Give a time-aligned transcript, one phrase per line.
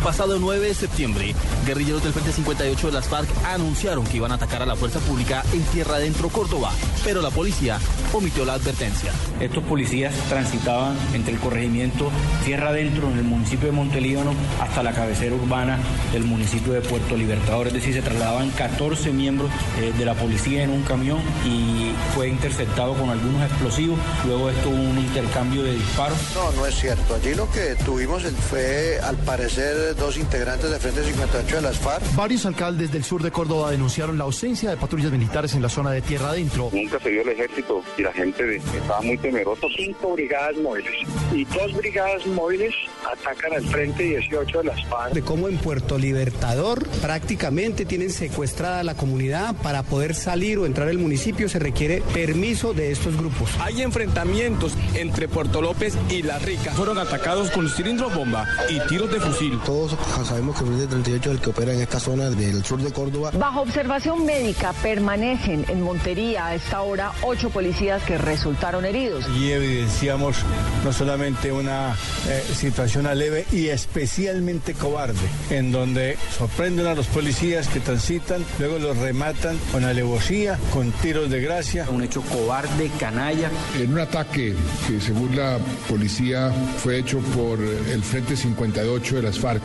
[0.00, 1.34] Pasado 9 de septiembre,
[1.66, 4.98] guerrilleros del Frente 58 de las FARC anunciaron que iban a atacar a la fuerza
[5.00, 6.72] pública en Tierra Adentro, Córdoba,
[7.04, 7.78] pero la policía
[8.12, 9.12] omitió la advertencia.
[9.40, 12.10] Estos policías transitaban entre el corregimiento
[12.44, 15.78] Tierra Adentro, en el municipio de Montelíbano, hasta la cabecera urbana
[16.12, 17.66] del municipio de Puerto Libertador.
[17.68, 22.28] Es decir, se trasladaban 14 miembros eh, de la policía en un camión y fue
[22.28, 23.98] interceptado con algunos explosivos.
[24.26, 26.18] Luego esto hubo un intercambio de disparos.
[26.34, 27.14] No, no es cierto.
[27.14, 32.14] Allí lo que tuvimos fue, al parecer, dos integrantes de Frente 58 de las FARC.
[32.14, 35.90] Varios alcaldes del sur de Córdoba denunciaron la ausencia de patrullas militares en la zona
[35.90, 36.70] de tierra adentro.
[36.72, 39.66] Nunca se vio el ejército y la gente estaba muy temerosa.
[39.76, 40.92] Cinco brigadas móviles
[41.32, 42.74] y dos brigadas móviles
[43.10, 45.14] atacan al Frente 18 de las FARC.
[45.14, 50.88] De cómo en Puerto Libertador prácticamente tienen secuestrada la comunidad para poder salir o entrar
[50.88, 53.50] al municipio se requiere permiso de estos grupos.
[53.60, 56.72] Hay enfrentamientos entre Puerto López y La Rica.
[56.72, 59.58] Fueron atacados con cilindros bomba y tiros de fusil.
[59.80, 59.96] Todos
[60.28, 62.92] sabemos que el Frente 38 es el que opera en esta zona del sur de
[62.92, 63.30] Córdoba.
[63.32, 69.24] Bajo observación médica permanecen en Montería a esta hora ocho policías que resultaron heridos.
[69.38, 70.36] Y evidenciamos
[70.84, 71.96] no solamente una
[72.28, 78.78] eh, situación leve y especialmente cobarde, en donde sorprenden a los policías que transitan, luego
[78.78, 81.86] los rematan con alevosía, con tiros de gracia.
[81.88, 83.50] Un hecho cobarde, canalla.
[83.78, 84.54] En un ataque
[84.86, 89.62] que según la policía fue hecho por el Frente 58 de las FARC,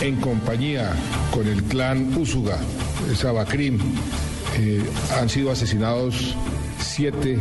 [0.00, 0.92] en compañía
[1.30, 2.58] con el clan Úsuga,
[3.14, 3.78] Sabacrim,
[4.58, 4.82] eh,
[5.18, 6.34] han sido asesinados
[6.80, 7.38] siete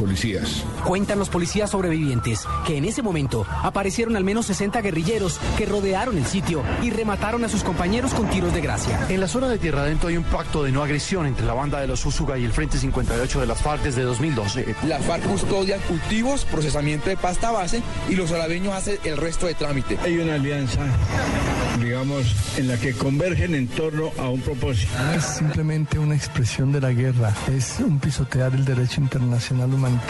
[0.00, 0.64] policías.
[0.84, 6.16] Cuentan los policías sobrevivientes que en ese momento aparecieron al menos 60 guerrilleros que rodearon
[6.16, 9.06] el sitio y remataron a sus compañeros con tiros de gracia.
[9.10, 11.80] En la zona de Tierra Adentro hay un pacto de no agresión entre la banda
[11.80, 14.74] de los Usuga y el Frente 58 de las FARC desde 2012.
[14.86, 19.54] Las FARC custodian cultivos, procesamiento de pasta base y los arabeños hacen el resto de
[19.54, 19.98] trámite.
[20.02, 20.80] Hay una alianza,
[21.78, 22.26] digamos,
[22.56, 24.92] en la que convergen en torno a un propósito.
[24.98, 30.00] No es simplemente una expresión de la guerra, es un pisotear el derecho internacional humanitario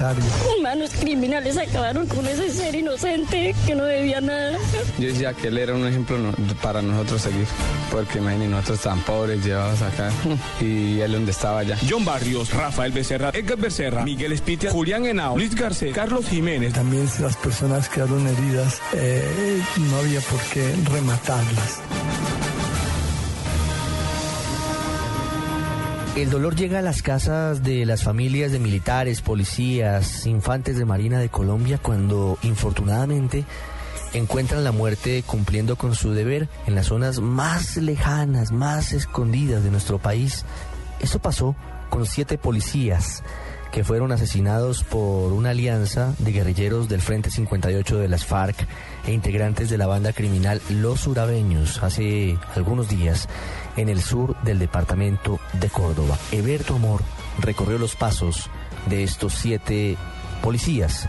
[0.59, 4.59] Humanos criminales acabaron con ese ser inocente que no debía nada.
[4.99, 6.17] Yo decía que él era un ejemplo
[6.63, 7.47] para nosotros seguir,
[7.91, 10.11] porque imagínense, nosotros tan pobres llevados acá
[10.61, 11.77] y él donde estaba allá.
[11.89, 16.73] John Barrios, Rafael Becerra, Edgar Becerra, Miguel Espitia, Julián Henao, Luis Garcés, Carlos Jiménez.
[16.73, 20.73] También las personas quedaron heridas, eh, no había por qué
[26.17, 31.19] El dolor llega a las casas de las familias de militares, policías, infantes de Marina
[31.19, 33.45] de Colombia cuando infortunadamente
[34.13, 39.71] encuentran la muerte cumpliendo con su deber en las zonas más lejanas, más escondidas de
[39.71, 40.45] nuestro país.
[41.01, 41.57] Esto pasó
[41.89, 43.23] con siete policías
[43.71, 48.67] que fueron asesinados por una alianza de guerrilleros del Frente 58 de las FARC
[49.07, 53.29] e integrantes de la banda criminal Los Urabeños hace algunos días
[53.77, 56.19] en el sur del departamento de Córdoba.
[56.33, 57.03] Eberto Amor
[57.39, 58.51] recorrió los pasos
[58.87, 59.97] de estos siete
[60.43, 61.09] policías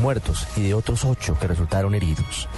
[0.00, 2.48] muertos y de otros ocho que resultaron heridos.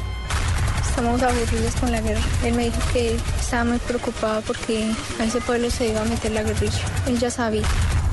[0.88, 2.20] Estamos aburridos con la guerra.
[2.44, 6.32] Él me dijo que estaba muy preocupado porque a ese pueblo se iba a meter
[6.32, 6.80] la guerrilla.
[7.06, 7.66] Él ya sabía.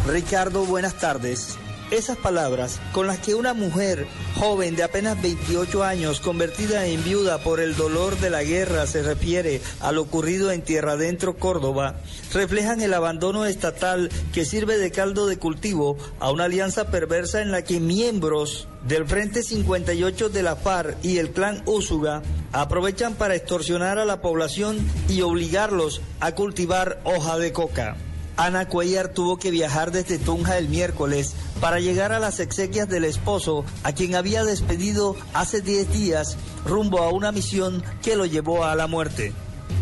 [0.08, 1.58] Ricardo, buenas tardes.
[1.92, 4.06] Esas palabras con las que una mujer
[4.36, 9.02] joven de apenas 28 años, convertida en viuda por el dolor de la guerra, se
[9.02, 11.96] refiere a lo ocurrido en Tierra Adentro, Córdoba,
[12.32, 17.52] reflejan el abandono estatal que sirve de caldo de cultivo a una alianza perversa en
[17.52, 23.36] la que miembros del Frente 58 de la FARC y el clan Úsuga aprovechan para
[23.36, 27.98] extorsionar a la población y obligarlos a cultivar hoja de coca.
[28.40, 33.04] Ana Cuellar tuvo que viajar desde Tunja el miércoles para llegar a las exequias del
[33.04, 38.64] esposo, a quien había despedido hace 10 días rumbo a una misión que lo llevó
[38.64, 39.34] a la muerte.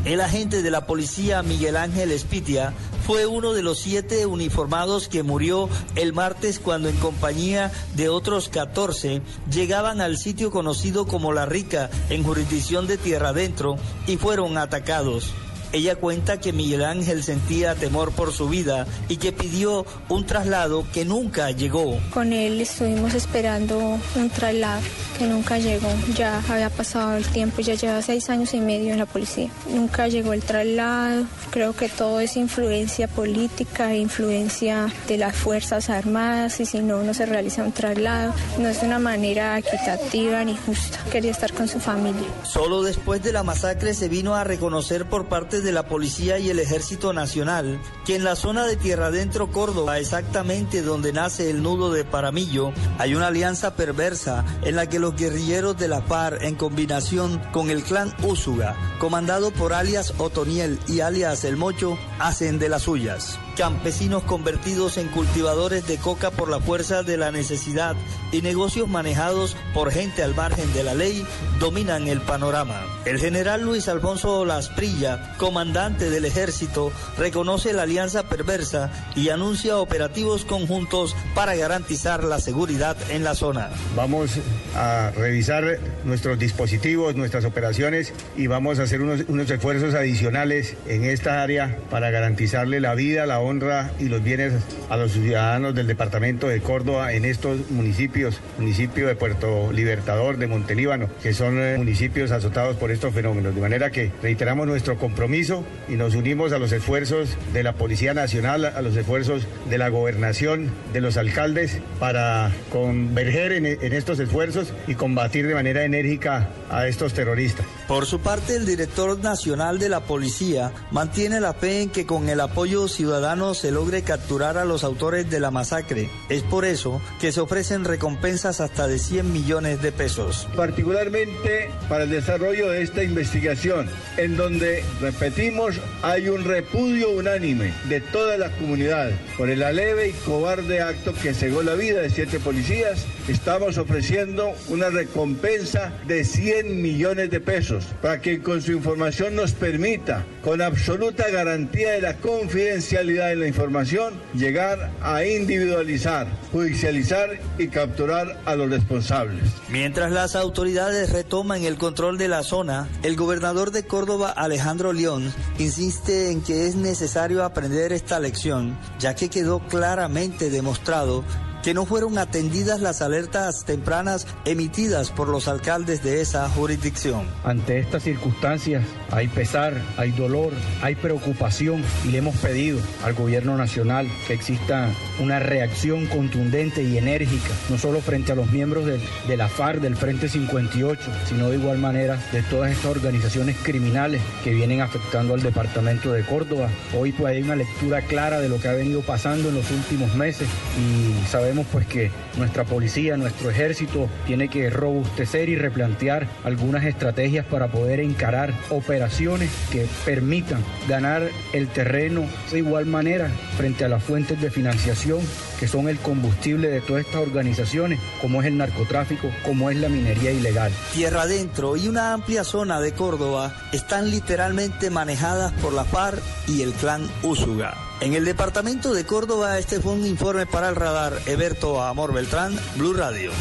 [0.05, 2.73] El agente de la policía Miguel Ángel Espitia
[3.05, 8.49] fue uno de los siete uniformados que murió el martes cuando en compañía de otros
[8.49, 9.21] 14
[9.51, 13.75] llegaban al sitio conocido como La Rica en jurisdicción de Tierra Adentro
[14.07, 15.31] y fueron atacados.
[15.73, 20.85] Ella cuenta que Miguel Ángel sentía temor por su vida y que pidió un traslado
[20.93, 21.99] que nunca llegó.
[22.13, 23.77] Con él estuvimos esperando
[24.15, 24.81] un traslado
[25.17, 25.89] que nunca llegó.
[26.15, 29.49] Ya había pasado el tiempo, ya lleva seis años y medio en la policía.
[29.69, 31.25] Nunca llegó el traslado.
[31.51, 37.13] Creo que todo es influencia política, influencia de las Fuerzas Armadas y si no, no
[37.13, 38.33] se realiza un traslado.
[38.59, 40.99] No es de una manera equitativa ni justa.
[41.11, 42.27] Quería estar con su familia.
[42.43, 46.49] Solo después de la masacre se vino a reconocer por parte de la policía y
[46.49, 51.61] el ejército nacional que en la zona de Tierra Adentro, Córdoba, exactamente donde nace el
[51.61, 56.43] nudo de Paramillo, hay una alianza perversa en la que los guerrilleros de la FARC,
[56.43, 62.59] en combinación con el clan Úsuga, comandado por alias Otoniel y alias El Mocho, hacen
[62.59, 63.39] de las suyas.
[63.57, 67.95] Campesinos convertidos en cultivadores de coca por la fuerza de la necesidad
[68.31, 71.25] y negocios manejados por gente al margen de la ley
[71.59, 72.85] dominan el panorama.
[73.05, 80.45] El general Luis Alfonso Lasprilla, comandante del ejército, reconoce la alianza perversa y anuncia operativos
[80.45, 83.69] conjuntos para garantizar la seguridad en la zona.
[83.95, 84.37] Vamos
[84.75, 91.05] a revisar nuestros dispositivos, nuestras operaciones y vamos a hacer unos, unos esfuerzos adicionales en
[91.05, 94.53] esta área para garantizarle la vida, la honra y los bienes
[94.89, 100.47] a los ciudadanos del departamento de Córdoba en estos municipios, municipio de Puerto Libertador, de
[100.47, 103.55] Montelíbano, que son eh, municipios azotados por estos fenómenos.
[103.55, 108.13] De manera que reiteramos nuestro compromiso y nos unimos a los esfuerzos de la Policía
[108.13, 114.19] Nacional, a los esfuerzos de la gobernación, de los alcaldes, para converger en, en estos
[114.19, 117.65] esfuerzos y combatir de manera enérgica a estos terroristas.
[117.87, 122.27] Por su parte, el director nacional de la policía mantiene la fe en que con
[122.29, 126.09] el apoyo ciudadano se logre capturar a los autores de la masacre.
[126.27, 130.47] Es por eso que se ofrecen recompensas hasta de 100 millones de pesos.
[130.55, 138.01] Particularmente para el desarrollo de esta investigación, en donde, repetimos, hay un repudio unánime de
[138.01, 142.39] toda la comunidad por el aleve y cobarde acto que cegó la vida de siete
[142.39, 149.35] policías, estamos ofreciendo una recompensa de 100 millones de pesos para que con su información
[149.35, 157.39] nos permita, con absoluta garantía de la confidencialidad de la información, llegar a individualizar, judicializar
[157.57, 159.43] y capturar a los responsables.
[159.69, 165.33] Mientras las autoridades retoman el control de la zona, el gobernador de Córdoba, Alejandro León,
[165.59, 171.23] insiste en que es necesario aprender esta lección, ya que quedó claramente demostrado
[171.63, 177.25] que no fueron atendidas las alertas tempranas emitidas por los alcaldes de esa jurisdicción.
[177.43, 183.57] Ante estas circunstancias hay pesar, hay dolor, hay preocupación y le hemos pedido al gobierno
[183.57, 184.89] nacional que exista
[185.19, 189.81] una reacción contundente y enérgica, no solo frente a los miembros de, de la FARC,
[189.81, 195.33] del Frente 58, sino de igual manera de todas estas organizaciones criminales que vienen afectando
[195.33, 196.69] al departamento de Córdoba.
[196.97, 200.13] Hoy pues hay una lectura clara de lo que ha venido pasando en los últimos
[200.15, 206.85] meses y sabemos pues que nuestra policía, nuestro ejército tiene que robustecer y replantear algunas
[206.85, 213.89] estrategias para poder encarar operaciones que permitan ganar el terreno de igual manera frente a
[213.89, 215.19] las fuentes de financiación
[215.59, 219.89] que son el combustible de todas estas organizaciones, como es el narcotráfico, como es la
[219.89, 220.71] minería ilegal.
[220.93, 226.61] Tierra Adentro y una amplia zona de Córdoba están literalmente manejadas por la FARC y
[226.61, 227.86] el clan Úsuga.
[227.99, 232.55] En el departamento de Córdoba, este fue un informe para el radar Eberto Amor Beltrán,
[232.75, 233.31] Blue Radio.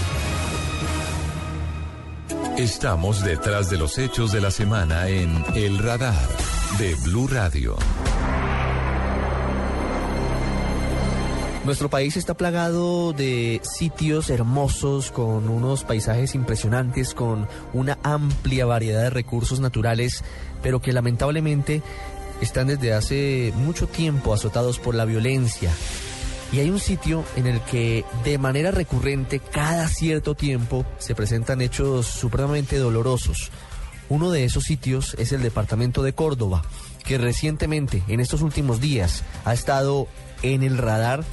[2.57, 6.27] Estamos detrás de los hechos de la semana en El Radar
[6.79, 7.77] de Blue Radio.
[11.67, 19.03] Nuestro país está plagado de sitios hermosos, con unos paisajes impresionantes, con una amplia variedad
[19.03, 20.25] de recursos naturales,
[20.63, 21.83] pero que lamentablemente
[22.41, 25.71] están desde hace mucho tiempo azotados por la violencia.
[26.53, 31.61] Y hay un sitio en el que de manera recurrente, cada cierto tiempo, se presentan
[31.61, 33.51] hechos supremamente dolorosos.
[34.09, 36.63] Uno de esos sitios es el departamento de Córdoba,
[37.05, 40.07] que recientemente, en estos últimos días, ha estado
[40.43, 41.25] en el radar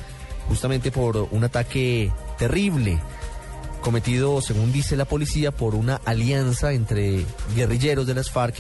[0.47, 2.99] justamente por un ataque terrible
[3.81, 8.55] cometido, según dice la policía, por una alianza entre guerrilleros de las FARC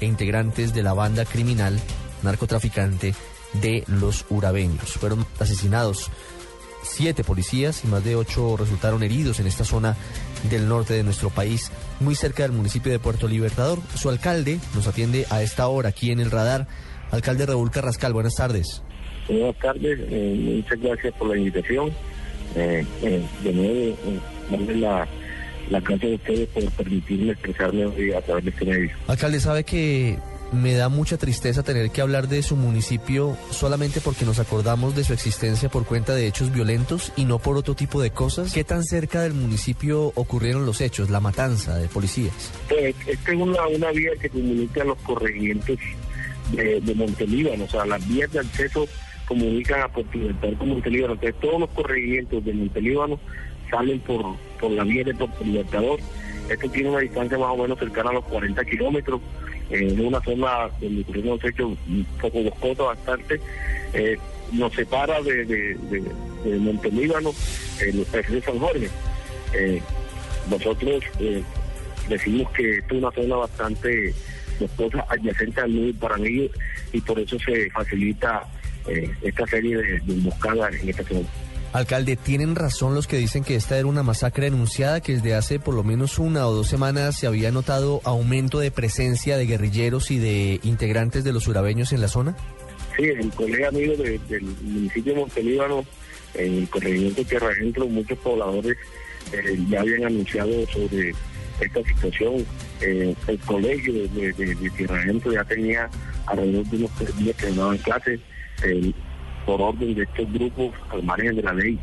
[0.00, 1.78] e integrantes de la banda criminal
[2.22, 3.14] narcotraficante
[3.54, 4.92] de los urabeños.
[4.92, 6.10] Fueron asesinados
[6.82, 9.96] siete policías y más de ocho resultaron heridos en esta zona
[10.50, 13.78] del norte de nuestro país, muy cerca del municipio de Puerto Libertador.
[13.94, 16.66] Su alcalde nos atiende a esta hora aquí en el radar.
[17.10, 18.82] Alcalde Raúl Carrascal, buenas tardes.
[19.28, 21.90] Buenas tardes, eh, muchas gracias por la invitación.
[22.54, 23.96] Eh, eh, de nuevo,
[24.50, 25.06] darle la,
[25.70, 28.90] la gracias a ustedes por permitirme expresarme hoy a través de este medio.
[29.06, 30.18] Alcalde, sabe que
[30.52, 35.04] me da mucha tristeza tener que hablar de su municipio solamente porque nos acordamos de
[35.04, 38.52] su existencia por cuenta de hechos violentos y no por otro tipo de cosas.
[38.52, 42.52] ¿Qué tan cerca del municipio ocurrieron los hechos, la matanza de policías?
[42.68, 45.78] Pues esta es una, una vía que comunica a los corregimientos
[46.52, 48.88] de, de Montelíbano, o sea, las vías de acceso
[49.26, 51.12] comunican a Puerto Libertador con Montelíbano.
[51.12, 53.20] Entonces todos los corregimientos de Montelíbano
[53.70, 54.24] salen por,
[54.58, 56.00] por la vía de Puerto Libertador.
[56.48, 59.20] Esto tiene una distancia más o menos cercana a los 40 kilómetros,
[59.70, 63.40] en una zona donde ocurrieron los un poco boscosa bastante.
[63.92, 64.16] Eh,
[64.52, 66.02] nos separa de, de, de,
[66.44, 67.32] de Montelíbano
[67.80, 68.88] de San Jorge.
[69.54, 69.82] Eh,
[70.50, 71.42] nosotros eh,
[72.08, 74.14] decimos que es una zona bastante
[74.58, 76.50] boscosa adyacente al nudo para ellos
[76.92, 78.46] y por eso se facilita
[79.22, 81.28] esta serie de emboscadas en esta zona.
[81.72, 85.58] Alcalde, ¿tienen razón los que dicen que esta era una masacre anunciada, que desde hace
[85.60, 90.10] por lo menos una o dos semanas se había notado aumento de presencia de guerrilleros
[90.10, 92.36] y de integrantes de los surabeños en la zona?
[92.96, 95.84] Sí, el colega amigo de- del municipio de Montelíbano,
[96.34, 98.76] en el corregimiento de Tierra Adentro, muchos pobladores
[99.32, 101.12] eh, ya habían anunciado sobre
[101.60, 102.46] esta situación.
[102.80, 105.88] Eh, el colegio de, de- de- Tierra Adentro ya tenía
[106.26, 108.20] alrededor de unos días que no daban clases
[109.48, 111.78] por orden de estos grupos al margen de la ley.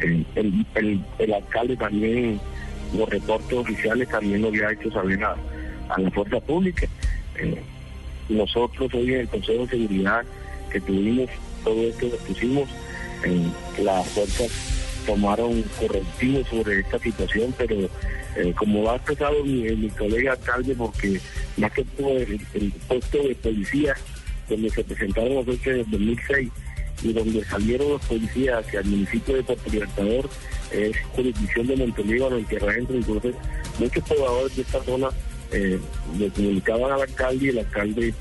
[0.00, 2.40] Eh, el, alcalde también,
[2.96, 5.36] los reportes oficiales también lo había hecho saber a,
[5.98, 6.86] la fuerza pública.
[7.40, 7.60] Eh,
[8.28, 10.24] nosotros hoy en el Consejo de Seguridad
[10.70, 11.28] que tuvimos,
[11.64, 12.68] todo esto lo pusimos,
[13.24, 14.52] eh, las fuerzas
[15.04, 17.74] tomaron correctivos sobre esta situación, pero
[18.36, 21.18] eh, como ha expresado mi, colega alcalde, porque
[21.56, 23.96] más que todo el, puesto de policía
[24.48, 26.50] donde se presentaron los hechos en el 2006
[27.02, 30.28] y donde salieron los policías hacia el municipio de Puerto Libertador,
[30.72, 33.34] es jurisdicción de Montelíbano, en Tierra Adentro, entonces
[33.78, 35.08] muchos pobladores de esta zona
[35.52, 35.78] eh,
[36.18, 38.14] le comunicaban al alcalde y el alcalde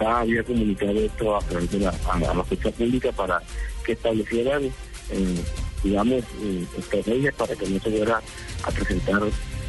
[0.00, 3.42] ya había comunicado esto a través de la, a, la fuerza pública para
[3.84, 4.64] que establecieran,
[5.10, 5.44] eh,
[5.82, 8.22] digamos, eh, estrategias para que no se fuera
[8.62, 9.22] a presentar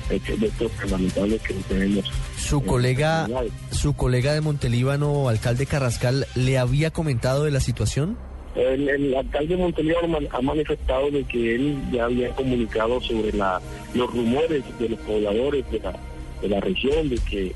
[0.09, 2.05] hechos de estos lamentables que tenemos.
[2.37, 3.27] Su colega,
[3.71, 8.17] su colega de Montelíbano, alcalde Carrascal, ¿le había comentado de la situación?
[8.55, 13.61] El, el alcalde man- ha manifestado de que él ya había comunicado sobre la,
[13.93, 15.95] los rumores de los pobladores de la,
[16.41, 17.53] de la región, de que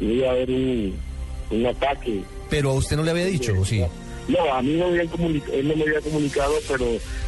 [0.00, 0.94] iba a haber un,
[1.50, 2.20] un ataque.
[2.48, 3.82] Pero a usted no le había dicho, ¿o sí?
[4.28, 5.08] No, a mí no habían
[5.52, 6.84] él no me había comunicado, pero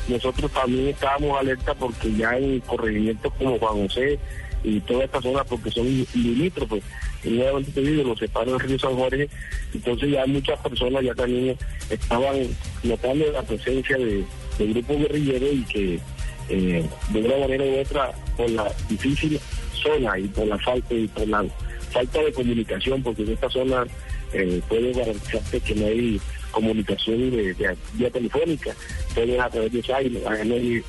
[0.08, 4.18] nosotros también estábamos alerta porque ya en corregimientos como Juan José
[4.64, 6.82] y toda esta zona, porque son limítrofes,
[7.24, 9.28] nuevamente te digo, los separan el río San Jorge,
[9.74, 11.56] entonces ya muchas personas ya también
[11.90, 12.36] estaban
[12.82, 14.24] notando la presencia de,
[14.58, 16.00] de grupos guerrilleros y que
[16.48, 19.38] eh, de una manera u otra, por la difícil
[19.74, 21.44] zona y por la falta y por la
[21.90, 23.84] falta de comunicación, porque en esta zona
[24.32, 28.74] eh, puede garantizarte que no hay comunicación de, de telefónica,
[29.14, 29.82] todo a través de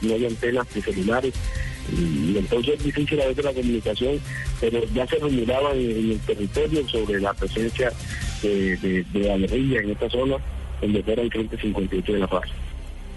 [0.01, 1.33] no hay, antenas de celulares,
[1.91, 4.19] y, entonces es difícil a veces la comunicación,
[4.59, 7.91] pero ya se rumoraba en, el territorio sobre la presencia
[8.41, 10.37] de, de, de la guerrilla en esta zona,
[10.81, 12.49] donde era el Frente 58 de la Paz.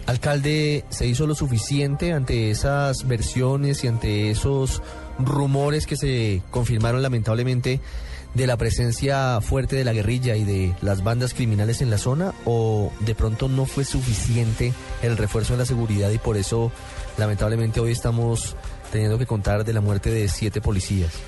[0.07, 4.83] Alcalde, ¿se hizo lo suficiente ante esas versiones y ante esos
[5.19, 7.81] rumores que se confirmaron lamentablemente
[8.35, 12.33] de la presencia fuerte de la guerrilla y de las bandas criminales en la zona?
[12.45, 14.73] ¿O de pronto no fue suficiente
[15.03, 16.73] el refuerzo en la seguridad y por eso
[17.19, 18.57] lamentablemente hoy estamos
[18.91, 21.21] teniendo que contar de la muerte de siete policías?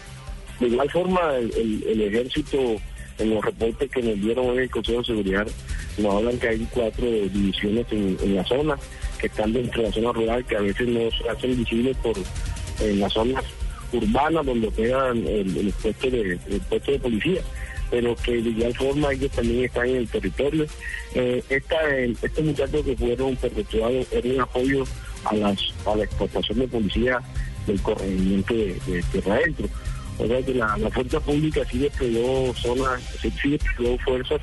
[0.61, 2.59] De igual forma, el, ejército,
[3.19, 5.47] en los reportes que nos dieron en el Consejo de Seguridad,
[5.99, 8.77] nos hablan que hay cuatro divisiones en, la zona,
[9.19, 12.15] que están dentro de la zona rural, que a veces no se hacen visibles por
[12.81, 13.45] en las zonas
[13.95, 17.41] urbanas donde pegan el, el puesto de, el puesto de policía
[17.91, 20.67] pero que de igual forma ellos también están en el territorio.
[21.15, 24.85] Eh, esta, el- estos muchachos que fueron perpetuados era un apoyo
[25.25, 27.21] a, las, a la exportación de policía
[27.69, 29.69] del corregimiento de, de Tierra Adentro.
[30.19, 34.41] O sea que la, la fuerza pública sí desplegó zonas, sí desplegó fuerzas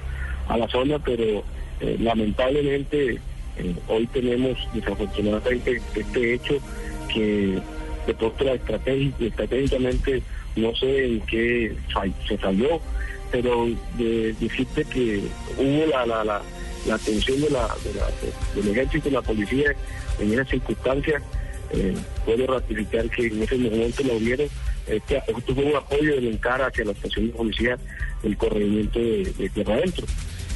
[0.47, 1.43] a la zona, pero
[1.81, 3.19] eh, lamentablemente
[3.57, 6.57] eh, hoy tenemos desafortunadamente este hecho
[7.13, 7.59] que
[8.07, 10.21] de pronto la estrategia, estratégicamente
[10.55, 11.75] no sé en qué
[12.27, 12.81] se falló,
[13.31, 13.67] pero
[13.97, 15.21] de, decirte que
[15.57, 19.73] hubo la, la, la, atención de la, de la- del ejército y la policía
[20.19, 21.21] en esas circunstancias,
[21.73, 24.47] eh, puedo ratificar que en ese momento lo hubieron.
[24.87, 27.77] Este, esto un apoyo del encara hacia la estación de policía
[28.23, 30.05] del corregimiento de, de Tierra Adentro.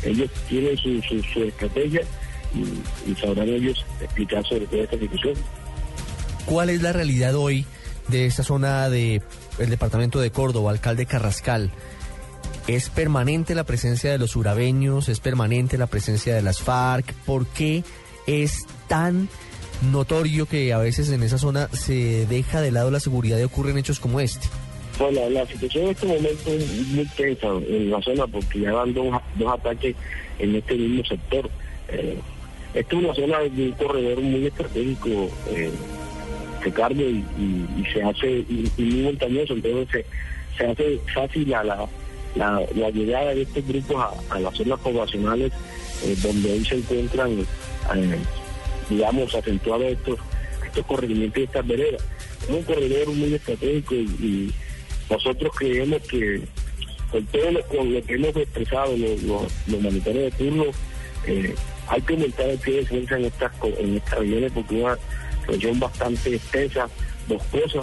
[0.04, 2.02] Ellos tienen su, su, su estrategia
[2.54, 5.36] y, y sabrán ellos explicar sobre toda esta situación.
[6.46, 7.66] ¿Cuál es la realidad hoy
[8.08, 9.22] de esta zona del
[9.58, 11.72] departamento de Córdoba, alcalde Carrascal?
[12.68, 15.10] ¿Es permanente la presencia de los urabeños?
[15.10, 17.14] ¿Es permanente la presencia de las FARC?
[17.25, 17.84] ¿Por qué
[18.28, 19.28] es tan
[19.92, 23.78] notorio que a veces en esa zona se deja de lado la seguridad y ocurren
[23.78, 24.48] hechos como este?
[24.98, 28.94] Bueno, la situación en este momento es muy tensa en la zona porque ya van
[28.94, 29.96] dos, dos ataques
[30.40, 31.50] en este mismo sector.
[31.90, 32.18] Eh,
[32.74, 35.72] esta es una zona de un corredor muy estratégico, eh,
[36.65, 37.24] Ricardo, y,
[37.93, 40.05] se hace y, muy montañoso, entonces
[40.57, 41.88] se, hace fácil la,
[42.36, 45.51] la, llegada de estos grupos a, las zonas poblacionales
[46.03, 48.17] eh, donde hoy se encuentran, eh,
[48.89, 50.19] digamos, acentuados estos,
[50.65, 52.03] estos corregimientos y estas veredas.
[52.43, 54.51] Es un corredor muy estratégico y,
[55.07, 56.41] nosotros creemos que
[57.12, 59.22] con todo lo, con lo que hemos expresado los,
[59.67, 60.63] los, de turno,
[61.27, 61.53] eh,
[61.88, 64.98] hay que aumentar el pie de defensa en estas, en estas regiones porque una
[65.48, 66.88] región bastante extensa,
[67.28, 67.82] boscosa,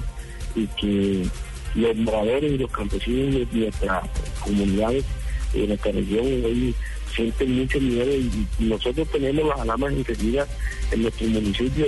[0.55, 1.27] y que
[1.75, 4.05] los moradores y los campesinos de nuestras
[4.41, 5.05] comunidades
[5.53, 6.75] de nuestra región hoy
[7.15, 10.49] sienten mucho miedo y, nosotros tenemos las alarmas encendidas
[10.91, 11.87] en nuestro municipio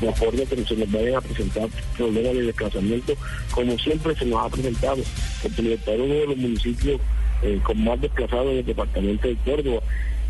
[0.00, 3.14] de acuerdo a que se nos vayan a presentar problemas de desplazamiento
[3.50, 5.02] como siempre se nos ha presentado
[5.42, 7.00] porque es uno de los municipios
[7.42, 9.80] eh, con más desplazados en el departamento de Córdoba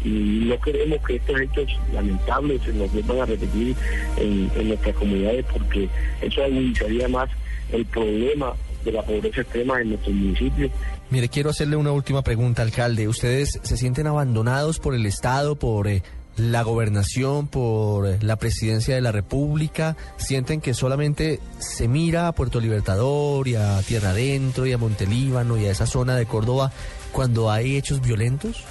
[0.04, 3.74] y no queremos que estos hechos lamentables se nos vuelvan a repetir
[4.16, 5.88] en, nuestras comunidades porque
[6.22, 7.30] eso agudizaría más
[7.72, 8.52] el problema
[8.84, 10.70] de la pobreza extrema en nuestro municipio.
[11.10, 13.08] Mire, quiero hacerle una última pregunta, alcalde.
[13.08, 16.02] ¿Ustedes se sienten abandonados por el Estado, por eh,
[16.36, 19.96] la gobernación, por eh, la presidencia de la República?
[20.16, 25.56] ¿Sienten que solamente se mira a Puerto Libertador y a Tierra Adentro y a Montelíbano
[25.58, 26.72] y a esa zona de Córdoba
[27.12, 28.64] cuando hay hechos violentos?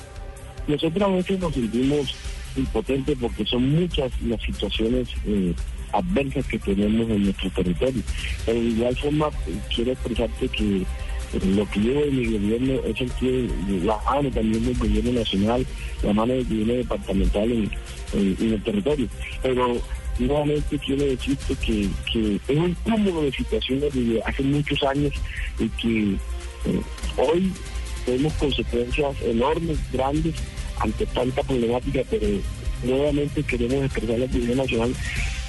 [0.67, 2.15] Nosotros a veces nos sentimos
[2.55, 5.53] impotentes porque son muchas las situaciones eh,
[5.91, 8.01] adversas que tenemos en nuestro territorio.
[8.45, 9.29] Pero de igual forma,
[9.73, 10.85] quiero expresarte que eh,
[11.55, 13.49] lo que llevo en mi gobierno es el que
[13.83, 15.65] la mano también del gobierno nacional,
[16.03, 17.71] la mano del gobierno departamental en,
[18.13, 19.07] el territorio.
[19.41, 19.77] Pero
[20.19, 21.89] nuevamente quiero decirte que,
[22.47, 25.13] es un cúmulo de situaciones de hace muchos años
[25.59, 26.81] y que eh,
[27.17, 27.51] hoy
[28.05, 30.35] tenemos consecuencias enormes, grandes,
[30.79, 32.27] ante tanta problemática, pero
[32.83, 34.93] nuevamente queremos expresar al gobierno nacional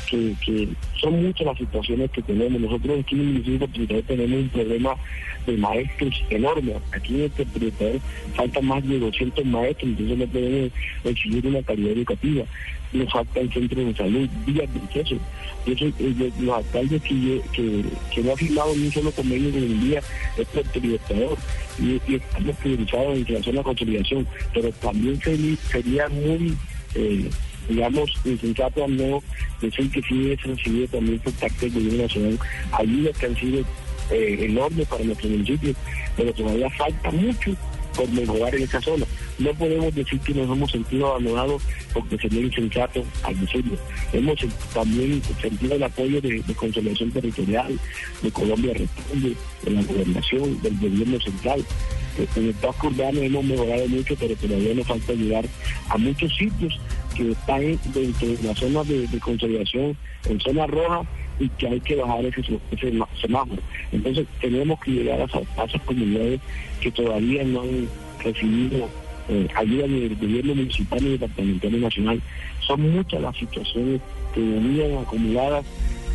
[0.06, 0.68] que,
[1.00, 2.60] son muchas las situaciones que tenemos.
[2.60, 4.94] Nosotros aquí en el municipio de tenemos un problema
[5.46, 6.74] de maestros enorme.
[6.92, 8.00] Aquí en este territorio
[8.34, 10.72] faltan más de 200 maestros, entonces no podemos
[11.04, 12.44] exigir una calidad educativa.
[12.92, 15.16] Nos faltan centros de salud, vías de acceso.
[15.66, 20.00] Eh, los alcaldes que, que, no han firmado ni un solo convenio con el día
[20.38, 21.36] es Puerto Libertador
[21.78, 26.56] y, y estamos priorizados en creación de la consolidación, pero también sería, muy...
[26.94, 27.28] Eh,
[27.68, 28.88] digamos, insensato a
[29.60, 32.38] no decir que sí es recibido también por parte del gobierno nacional
[32.72, 33.60] ayudas que han sido
[34.10, 35.74] eh, enormes para nuestro municipio,
[36.16, 37.56] pero todavía falta mucho
[37.96, 39.06] por mejorar en esa zona.
[39.38, 43.76] No podemos decir que nos hemos sentido abandonados porque sería insensato al decirlo.
[44.12, 44.38] Hemos
[44.72, 47.78] también sentido el apoyo de, consolidación territorial,
[48.22, 51.64] de Colombia Responde, de la gobernación, del gobierno central.
[52.36, 55.44] En el Pasco Urbano hemos mejorado mucho, pero todavía nos falta llegar
[55.88, 56.78] a muchos sitios
[57.16, 57.60] que están
[57.94, 59.96] dentro de la zona de, consolidación,
[60.28, 61.02] en zona roja,
[61.38, 62.58] y que hay que bajar ese,
[63.20, 63.62] semáforo.
[63.92, 65.24] Entonces tenemos que llegar a,
[65.64, 66.40] esas comunidades
[66.80, 67.88] que todavía no han
[68.22, 68.88] recibido
[69.28, 72.22] eh, ayuda ni del gobierno municipal ni departamental ni nacional.
[72.66, 74.00] Son muchas las situaciones
[74.34, 75.64] que venían acumuladas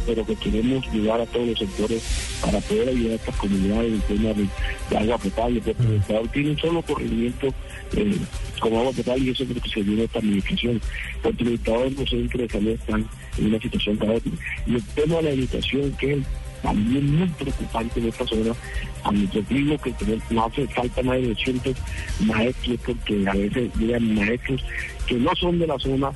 [0.06, 2.04] pero que queremos llegar a todos los sectores
[2.42, 5.62] para poder ayudar a estas comunidades en tema de, agua potable.
[5.62, 7.48] Porque el Estado tiene un solo corregimiento
[7.96, 8.18] eh,
[8.60, 10.82] con agua potable y eso es lo que se viene esta administración.
[11.22, 14.38] Porque los estados los centros de salud están en una situación caótica.
[14.68, 16.20] Y el tema de la educación, que es
[16.62, 18.54] también muy preocupante en esta zona.
[19.04, 19.94] A mi digo que
[20.30, 21.76] nos hace falta más de 200
[22.26, 24.64] maestros, porque a veces llegan maestros
[25.08, 26.12] que no son de la zona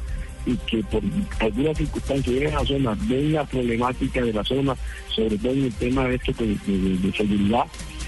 [0.46, 1.02] y que por
[1.40, 4.76] algunas circunstancias llegan a la zona, ven la problemática de la zona,
[5.10, 7.66] sobre todo en el tema de, esto de, seguridad,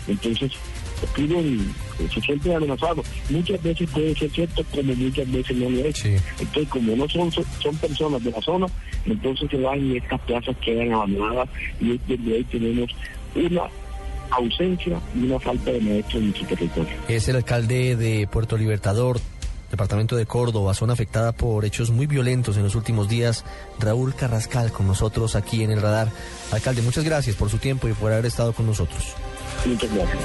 [0.08, 0.52] entonces
[1.16, 1.74] piden,
[2.14, 3.06] se sienten amenazados.
[3.30, 6.06] Muchas veces puede ser cierto, como muchas veces no lo es.
[6.06, 8.68] Entonces, como no son, son personas de la zona,
[9.06, 12.90] entonces se van y estas plazas quedan abandonadas y desde ahí tenemos
[13.36, 13.64] una
[14.32, 16.94] ausencia y una falta de maestros en nuestro territorio.
[17.08, 19.20] Es el alcalde de Puerto Libertador,
[19.70, 23.44] departamento de Córdoba, zona afectada por hechos muy violentos en los últimos días.
[23.80, 26.12] Raúl Carrascal con nosotros aquí en el radar.
[26.52, 29.14] Alcalde, muchas gracias por su tiempo y por haber estado con nosotros.
[29.66, 30.20] Muchas gracias.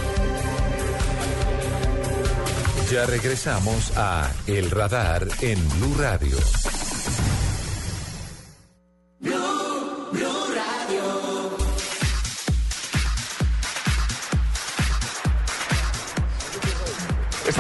[2.92, 6.37] Ya regresamos a El Radar en Blue Radio.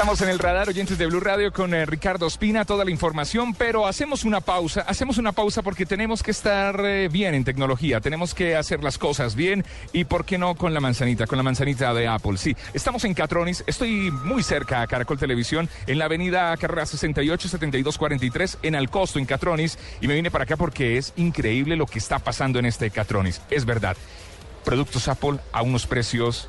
[0.02, 3.54] Estamos en el radar oyentes de Blue Radio con eh, Ricardo Espina, toda la información,
[3.54, 8.00] pero hacemos una pausa, hacemos una pausa porque tenemos que estar eh, bien en tecnología,
[8.00, 11.44] tenemos que hacer las cosas bien y por qué no con la manzanita, con la
[11.44, 12.36] manzanita de Apple.
[12.36, 17.48] Sí, estamos en Catronis, estoy muy cerca a Caracol Televisión, en la avenida Carrera 68
[17.48, 22.00] 7243 en Alcosto, en Catronis, y me vine para acá porque es increíble lo que
[22.00, 23.96] está pasando en este Catronis, es verdad.
[24.64, 26.48] Productos Apple a unos precios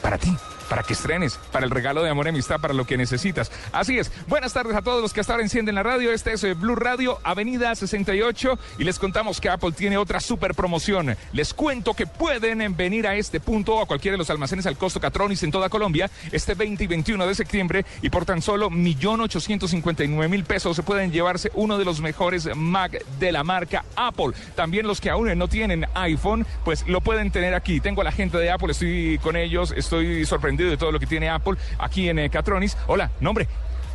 [0.00, 0.36] para ti
[0.68, 3.50] para que estrenes, para el regalo de amor y amistad, para lo que necesitas.
[3.72, 4.10] Así es.
[4.28, 6.12] Buenas tardes a todos los que hasta ahora encienden la radio.
[6.12, 10.54] Este es eh, Blue Radio, Avenida 68, y les contamos que Apple tiene otra super
[10.54, 11.16] promoción.
[11.32, 14.76] Les cuento que pueden venir a este punto o a cualquiera de los almacenes al
[14.76, 18.70] costo Catronis en toda Colombia este 20 y 21 de septiembre y por tan solo
[18.70, 24.32] 1.859.000 pesos se pueden llevarse uno de los mejores Mac de la marca Apple.
[24.54, 27.80] También los que aún no tienen iPhone, pues lo pueden tener aquí.
[27.80, 31.06] Tengo a la gente de Apple, estoy con ellos, estoy sorprendido de todo lo que
[31.06, 32.76] tiene Apple aquí en eh, Catronis.
[32.86, 33.48] Hola, nombre.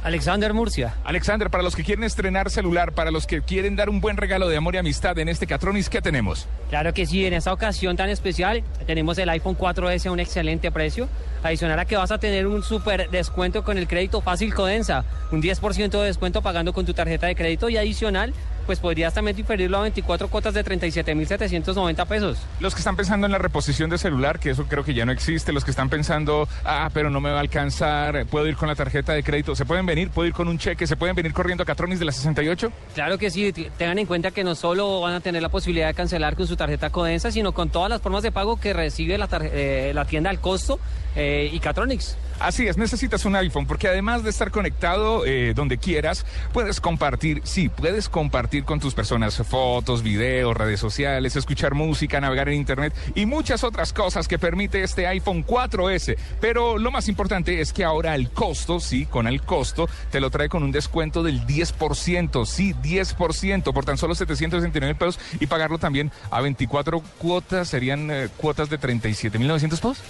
[0.04, 0.96] Alexander Murcia.
[1.04, 4.50] Alexander, para los que quieren estrenar celular, para los que quieren dar un buen regalo
[4.50, 6.48] de amor y amistad en este Catronis, ¿qué tenemos?
[6.70, 10.72] Claro que sí, en esta ocasión tan especial tenemos el iPhone 4S a un excelente
[10.72, 11.08] precio.
[11.44, 15.42] Adicional a que vas a tener un súper descuento con el crédito fácil Codensa, un
[15.42, 18.34] 10% de descuento pagando con tu tarjeta de crédito y adicional
[18.72, 22.38] pues podrías también diferirlo a 24 cuotas de 37.790 pesos.
[22.62, 25.12] Los que están pensando en la reposición de celular, que eso creo que ya no
[25.12, 28.70] existe, los que están pensando, ah, pero no me va a alcanzar, puedo ir con
[28.70, 30.10] la tarjeta de crédito, ¿se pueden venir?
[30.10, 30.88] ¿Puedo ir con un cheque?
[30.88, 32.72] ¿Se pueden venir corriendo a Catronis de la 68?
[32.94, 35.94] Claro que sí, tengan en cuenta que no solo van a tener la posibilidad de
[35.94, 39.28] cancelar con su tarjeta Codensa, sino con todas las formas de pago que recibe la,
[39.52, 40.80] eh, la tienda al costo
[41.18, 42.16] eh, y Catronics.
[42.42, 47.42] Así es, necesitas un iPhone porque además de estar conectado eh, donde quieras, puedes compartir,
[47.44, 52.96] sí, puedes compartir con tus personas fotos, videos, redes sociales, escuchar música, navegar en Internet
[53.14, 56.18] y muchas otras cosas que permite este iPhone 4S.
[56.40, 60.32] Pero lo más importante es que ahora el costo, sí, con el costo, te lo
[60.32, 65.78] trae con un descuento del 10%, sí, 10% por tan solo 769 pesos y pagarlo
[65.78, 70.02] también a 24 cuotas, serían eh, cuotas de 37.900 pesos.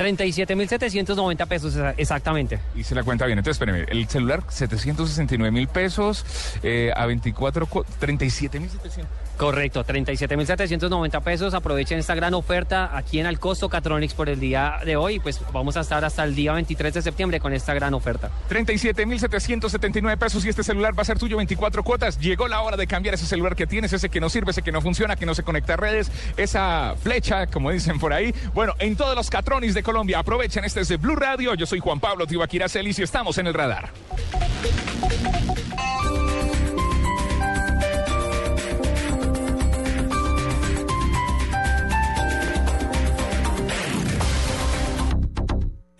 [0.00, 2.58] 37.790 pesos exactamente.
[2.82, 3.38] Se la cuenta bien.
[3.38, 6.24] Entonces, espéreme, el celular 769 mil pesos
[6.62, 9.04] eh, a 24, 37.700.
[9.40, 11.54] Correcto, 37.790 pesos.
[11.54, 15.18] Aprovechen esta gran oferta aquí en Alcosto Catronics por el día de hoy.
[15.18, 18.30] Pues vamos a estar hasta el día 23 de septiembre con esta gran oferta.
[18.50, 22.20] 37.779 pesos y este celular va a ser tuyo 24 cuotas.
[22.20, 24.72] Llegó la hora de cambiar ese celular que tienes, ese que no sirve, ese que
[24.72, 28.34] no funciona, que no se conecta a redes, esa flecha, como dicen por ahí.
[28.52, 31.54] Bueno, en todos los Catronis de Colombia, aprovechen este es de Blue Radio.
[31.54, 33.88] Yo soy Juan Pablo Tibaquira Celis y estamos en el radar.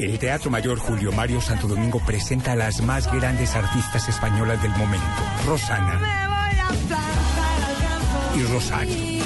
[0.00, 4.70] El Teatro Mayor Julio Mario Santo Domingo presenta a las más grandes artistas españolas del
[4.70, 5.04] momento,
[5.46, 6.00] Rosana
[8.34, 9.19] y Rosario.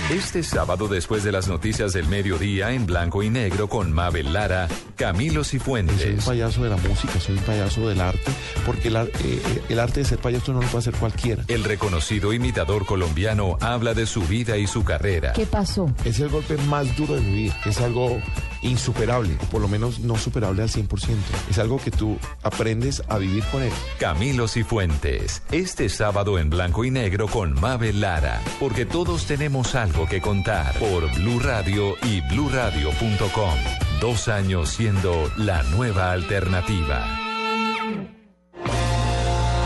[0.10, 4.68] Este sábado, después de las noticias del mediodía, en blanco y negro con Mabel Lara,
[4.96, 6.02] Camilo Cifuentes.
[6.02, 8.32] Soy un payaso de la música, soy un payaso del arte,
[8.66, 11.44] porque el, eh, el arte de ser payaso no lo puede hacer cualquiera.
[11.48, 15.34] El reconocido imitador colombiano habla de su vida y su carrera.
[15.34, 15.94] ¿Qué pasó?
[16.04, 18.20] Es el golpe más duro de vivir, es algo
[18.62, 21.16] insuperable, o por lo menos no superable al 100%.
[21.50, 23.72] Es algo que tú aprendes a vivir con él.
[24.00, 30.08] Camilo Cifuentes, este sábado en blanco y negro con Mabel Lara, porque todos tenemos algo
[30.08, 33.56] que contar por Blue Radio y bluradio.com.
[34.00, 37.06] Dos años siendo la nueva alternativa.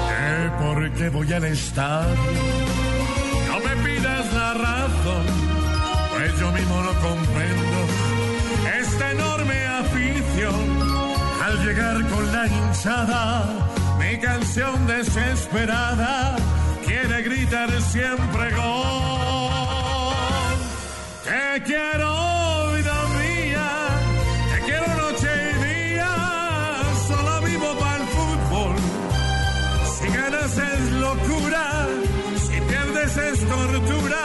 [0.08, 2.16] ¿Qué por qué voy al estadio?
[3.48, 5.26] No me pidas la razón,
[6.12, 8.13] pues yo mismo lo comprendo.
[11.64, 13.46] Llegar con la hinchada,
[13.98, 16.36] mi canción desesperada
[16.86, 19.54] quiere gritar siempre gol.
[21.24, 23.70] Te quiero, vida mía,
[24.52, 26.12] te quiero noche y día,
[27.08, 28.76] solo vivo para el fútbol.
[29.98, 31.88] Si ganas es locura,
[32.46, 34.24] si pierdes es tortura,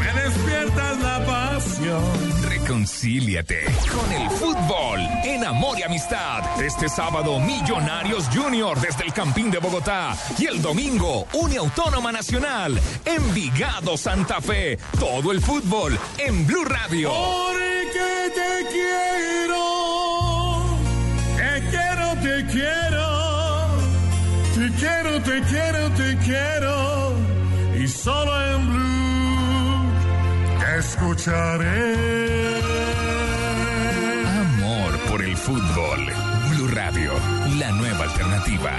[0.00, 2.37] me despiertas la pasión.
[2.68, 6.60] Reconcíliate con el fútbol en Amor y Amistad.
[6.62, 10.14] Este sábado, Millonarios Junior desde el Campín de Bogotá.
[10.38, 11.26] Y el domingo,
[11.56, 12.78] Autónoma Nacional.
[13.06, 14.78] Envigado Santa Fe.
[15.00, 17.10] Todo el fútbol en Blue Radio.
[17.14, 17.88] Te
[21.70, 23.12] quiero, te quiero, te quiero,
[24.54, 27.14] te quiero, te quiero, te quiero,
[27.82, 28.87] y solo en Blue
[30.78, 31.94] escucharé.
[34.40, 36.06] Amor por el fútbol.
[36.50, 37.12] Blue Radio,
[37.58, 38.78] la nueva alternativa.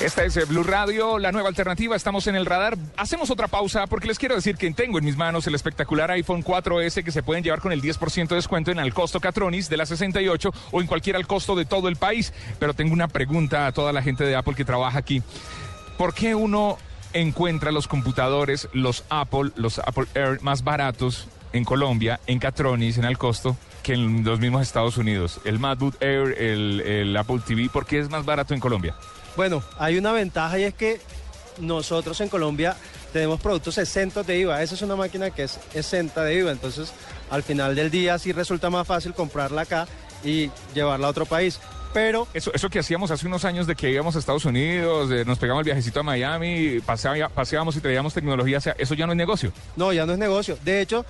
[0.00, 1.94] Esta es eh, Blue Radio, la nueva alternativa.
[1.94, 2.78] Estamos en el radar.
[2.96, 6.42] Hacemos otra pausa porque les quiero decir que tengo en mis manos el espectacular iPhone
[6.42, 9.76] 4S que se pueden llevar con el 10% de descuento en al costo Catronis de
[9.76, 12.32] la 68 o en cualquier al costo de todo el país.
[12.58, 15.22] Pero tengo una pregunta a toda la gente de Apple que trabaja aquí.
[15.98, 16.78] ¿Por qué uno
[17.12, 23.04] encuentra los computadores, los Apple, los Apple Air más baratos en Colombia, en Catronis, en
[23.04, 23.54] al costo?
[23.82, 28.10] que en los mismos Estados Unidos, el MacBook Air, el Apple TV, ¿por qué es
[28.10, 28.94] más barato en Colombia?
[29.36, 31.00] Bueno, hay una ventaja y es que
[31.58, 32.76] nosotros en Colombia
[33.12, 34.62] tenemos productos exentos de IVA.
[34.62, 36.92] Esa es una máquina que es exenta de IVA, entonces
[37.30, 39.86] al final del día sí resulta más fácil comprarla acá
[40.24, 41.60] y llevarla a otro país.
[41.92, 45.38] Pero eso, eso que hacíamos hace unos años de que íbamos a Estados Unidos, nos
[45.38, 49.52] pegamos el viajecito a Miami, paseábamos y traíamos tecnología, eso ya no es negocio.
[49.74, 50.56] No, ya no es negocio.
[50.62, 51.04] De hecho,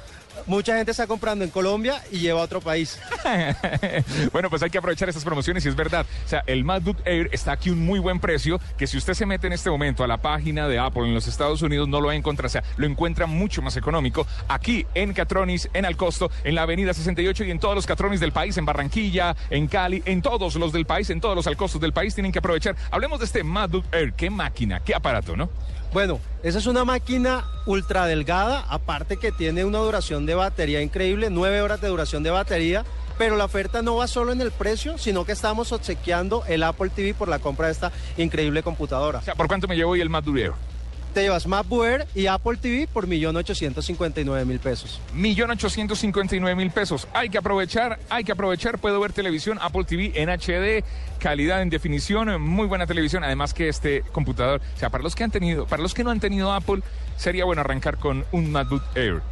[0.47, 2.99] mucha gente está comprando en Colombia y lleva a otro país.
[4.33, 6.07] bueno, pues hay que aprovechar estas promociones y es verdad.
[6.25, 9.27] O sea, el MacBook Air está aquí un muy buen precio que si usted se
[9.27, 12.09] mete en este momento a la página de Apple en los Estados Unidos no lo
[12.09, 12.47] va a encontrar.
[12.47, 16.95] O sea, lo encuentra mucho más económico aquí en Catronis, en Alcosto, en la Avenida
[16.95, 20.73] 68 y en todos los Catronis del país, en Barranquilla, en Cali, en todos los
[20.73, 22.15] del país, en todos los Alcostos del país.
[22.15, 22.77] Tienen que aprovechar.
[22.91, 24.13] Hablemos de este MacBook Air.
[24.15, 25.51] Qué máquina, qué aparato, ¿no?
[25.93, 31.31] Bueno, esa es una máquina ultra delgada, aparte que tiene una duración de batería increíble,
[31.31, 32.85] nueve horas de duración de batería,
[33.19, 36.91] pero la oferta no va solo en el precio, sino que estamos obsequiando el Apple
[36.91, 39.19] TV por la compra de esta increíble computadora.
[39.19, 40.55] O sea, ¿por cuánto me llevo hoy el más durero?
[41.11, 45.01] Te llevas MacBook y Apple TV por 1.859.000 pesos.
[45.17, 47.09] 1.859.000 pesos.
[47.13, 48.79] Hay que aprovechar, hay que aprovechar.
[48.79, 50.85] Puedo ver televisión Apple TV en HD,
[51.19, 53.25] calidad en definición, muy buena televisión.
[53.25, 56.11] Además que este computador, o sea, para los que han tenido, para los que no
[56.11, 56.83] han tenido Apple,
[57.17, 59.23] sería bueno arrancar con un MacBook Air.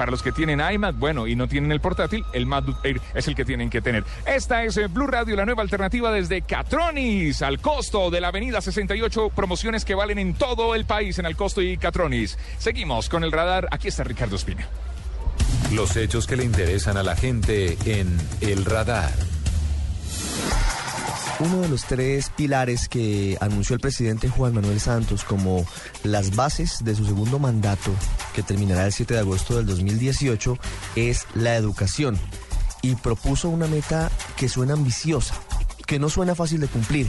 [0.00, 3.28] Para los que tienen iMac, bueno, y no tienen el portátil, el MacBook Air es
[3.28, 4.02] el que tienen que tener.
[4.24, 8.62] Esta es eh, Blue Radio, la nueva alternativa desde Catronis, al costo de la Avenida
[8.62, 12.38] 68, promociones que valen en todo el país en el costo y Catronis.
[12.56, 14.66] Seguimos con el radar, aquí está Ricardo Espina.
[15.74, 19.12] Los hechos que le interesan a la gente en El Radar.
[21.40, 25.64] Uno de los tres pilares que anunció el presidente Juan Manuel Santos como
[26.04, 27.92] las bases de su segundo mandato,
[28.34, 30.58] que terminará el 7 de agosto del 2018,
[30.96, 32.18] es la educación.
[32.82, 35.34] Y propuso una meta que suena ambiciosa,
[35.86, 37.06] que no suena fácil de cumplir,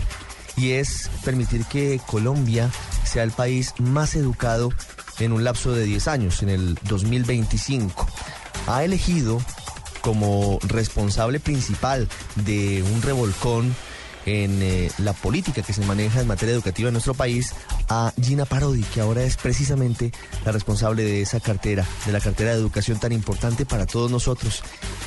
[0.56, 2.72] y es permitir que Colombia
[3.04, 4.70] sea el país más educado
[5.20, 8.08] en un lapso de 10 años, en el 2025.
[8.68, 9.42] Ha elegido
[10.00, 13.76] como responsable principal de un revolcón
[14.26, 17.54] en eh, la política que se maneja en materia educativa en nuestro país
[17.90, 20.12] a Gina Parodi, que ahora es precisamente
[20.46, 24.64] la responsable de esa cartera, de la cartera de educación tan importante para todos nosotros.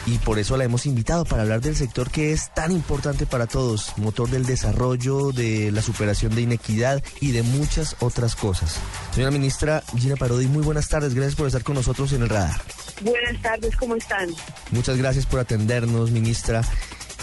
[0.06, 3.46] Y por eso la hemos invitado para hablar del sector que es tan importante para
[3.46, 8.76] todos, motor del desarrollo, de la superación de inequidad y de muchas otras cosas.
[9.12, 12.60] Señora ministra Gina Parodi, muy buenas tardes, gracias por estar con nosotros en el radar.
[13.02, 14.28] Buenas tardes, ¿cómo están?
[14.70, 16.62] Muchas gracias por atendernos, ministra.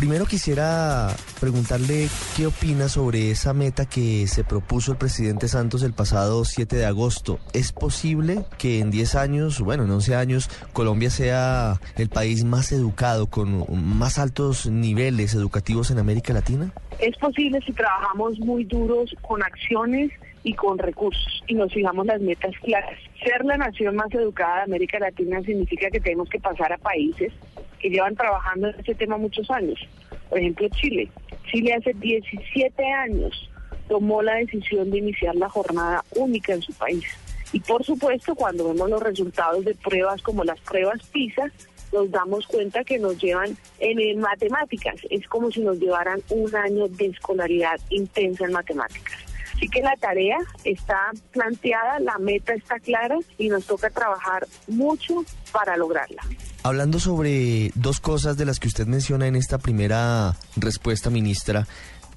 [0.02, 5.94] Primero quisiera preguntarle qué opina sobre esa meta que se propuso el presidente Santos el
[5.94, 7.38] pasado 7 de agosto.
[7.54, 12.72] ¿Es posible que en 10 años, bueno, en 11 años, Colombia sea el país más
[12.72, 16.74] educado, con más altos niveles educativos en América Latina?
[16.98, 20.10] Es posible si trabajamos muy duros con acciones
[20.44, 22.98] y con recursos y nos fijamos las metas claras.
[23.24, 27.32] Ser la nación más educada de América Latina significa que tenemos que pasar a países
[27.80, 29.80] que llevan trabajando en este tema muchos años.
[30.30, 31.10] Por ejemplo, Chile.
[31.52, 33.50] Chile hace 17 años
[33.88, 37.04] tomó la decisión de iniciar la jornada única en su país.
[37.54, 41.52] Y por supuesto, cuando vemos los resultados de pruebas como las pruebas PISA,
[41.92, 44.96] nos damos cuenta que nos llevan en matemáticas.
[45.10, 49.31] Es como si nos llevaran un año de escolaridad intensa en matemáticas.
[49.62, 55.24] Así que la tarea está planteada, la meta está clara y nos toca trabajar mucho
[55.52, 56.24] para lograrla.
[56.64, 61.68] Hablando sobre dos cosas de las que usted menciona en esta primera respuesta, ministra,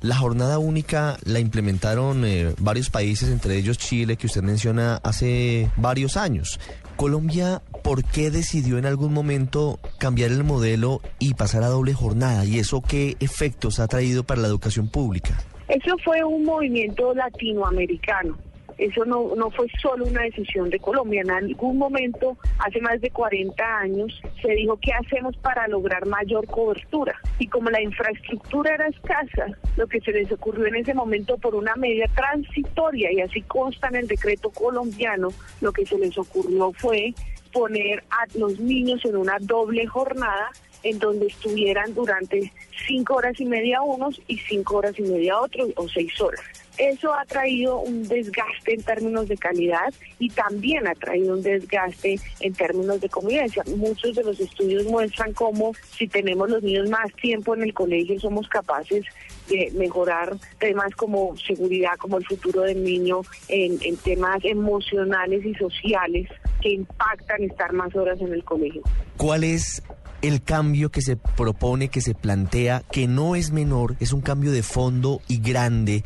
[0.00, 5.70] La jornada única la implementaron eh, varios países, entre ellos Chile, que usted menciona hace
[5.76, 6.60] varios años.
[6.96, 12.44] Colombia, ¿por qué decidió en algún momento cambiar el modelo y pasar a doble jornada?
[12.44, 15.42] ¿Y eso qué efectos ha traído para la educación pública?
[15.68, 18.36] Eso fue un movimiento latinoamericano.
[18.76, 21.22] Eso no, no fue solo una decisión de Colombia.
[21.22, 26.46] En algún momento, hace más de 40 años, se dijo qué hacemos para lograr mayor
[26.46, 27.14] cobertura.
[27.38, 29.46] Y como la infraestructura era escasa,
[29.76, 33.88] lo que se les ocurrió en ese momento por una medida transitoria, y así consta
[33.88, 35.28] en el decreto colombiano,
[35.60, 37.14] lo que se les ocurrió fue
[37.52, 40.50] poner a los niños en una doble jornada
[40.84, 42.52] en donde estuvieran durante
[42.86, 46.40] cinco horas y media unos y cinco horas y media otros o seis horas.
[46.76, 52.18] Eso ha traído un desgaste en términos de calidad y también ha traído un desgaste
[52.40, 53.62] en términos de convivencia.
[53.76, 58.18] Muchos de los estudios muestran cómo si tenemos los niños más tiempo en el colegio
[58.18, 59.04] somos capaces
[59.48, 66.28] de mejorar temas como seguridad, como el futuro del niño, en, temas emocionales y sociales
[66.60, 68.82] que impactan estar más horas en el colegio.
[69.16, 69.82] ¿Cuál es
[70.28, 74.52] el cambio que se propone, que se plantea, que no es menor, es un cambio
[74.52, 76.02] de fondo y grande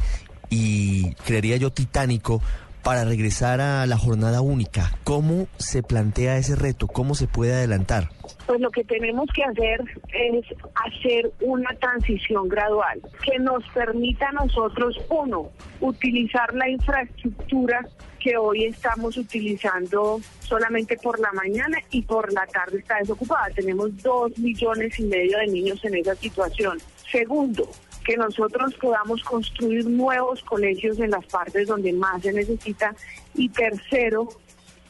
[0.50, 2.42] y creería yo titánico
[2.82, 4.92] para regresar a la jornada única.
[5.04, 6.88] ¿Cómo se plantea ese reto?
[6.88, 8.08] ¿Cómo se puede adelantar?
[8.46, 14.32] Pues lo que tenemos que hacer es hacer una transición gradual que nos permita a
[14.32, 15.50] nosotros, uno,
[15.80, 17.86] utilizar la infraestructura
[18.18, 23.48] que hoy estamos utilizando solamente por la mañana y por la tarde está desocupada.
[23.54, 26.78] Tenemos dos millones y medio de niños en esa situación.
[27.10, 27.68] Segundo,
[28.04, 32.94] que nosotros podamos construir nuevos colegios en las partes donde más se necesita.
[33.34, 34.28] Y tercero,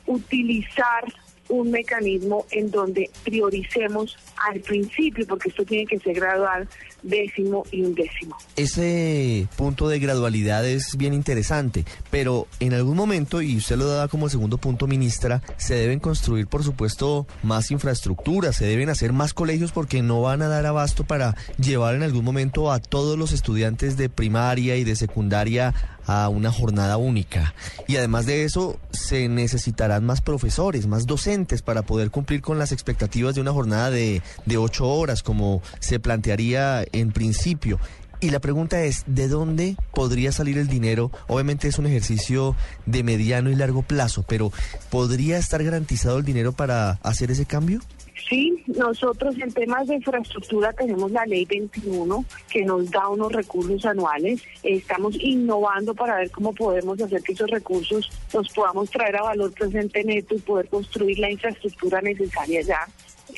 [0.06, 1.04] utilizar
[1.48, 6.68] un mecanismo en donde prioricemos al principio, porque esto tiene que ser gradual,
[7.02, 8.37] décimo y un décimo.
[8.56, 14.08] Ese punto de gradualidad es bien interesante, pero en algún momento, y usted lo da
[14.08, 19.34] como segundo punto, ministra, se deben construir, por supuesto, más infraestructuras, se deben hacer más
[19.34, 23.32] colegios porque no van a dar abasto para llevar en algún momento a todos los
[23.32, 25.74] estudiantes de primaria y de secundaria
[26.08, 27.54] a una jornada única.
[27.86, 32.72] Y además de eso, se necesitarán más profesores, más docentes para poder cumplir con las
[32.72, 37.78] expectativas de una jornada de, de ocho horas, como se plantearía en principio.
[38.20, 41.12] Y la pregunta es, ¿de dónde podría salir el dinero?
[41.28, 44.50] Obviamente es un ejercicio de mediano y largo plazo, pero
[44.90, 47.80] ¿podría estar garantizado el dinero para hacer ese cambio?
[48.28, 53.86] Sí, nosotros en temas de infraestructura tenemos la ley 21 que nos da unos recursos
[53.86, 54.42] anuales.
[54.62, 59.52] Estamos innovando para ver cómo podemos hacer que esos recursos los podamos traer a valor
[59.52, 62.86] presente neto y poder construir la infraestructura necesaria ya.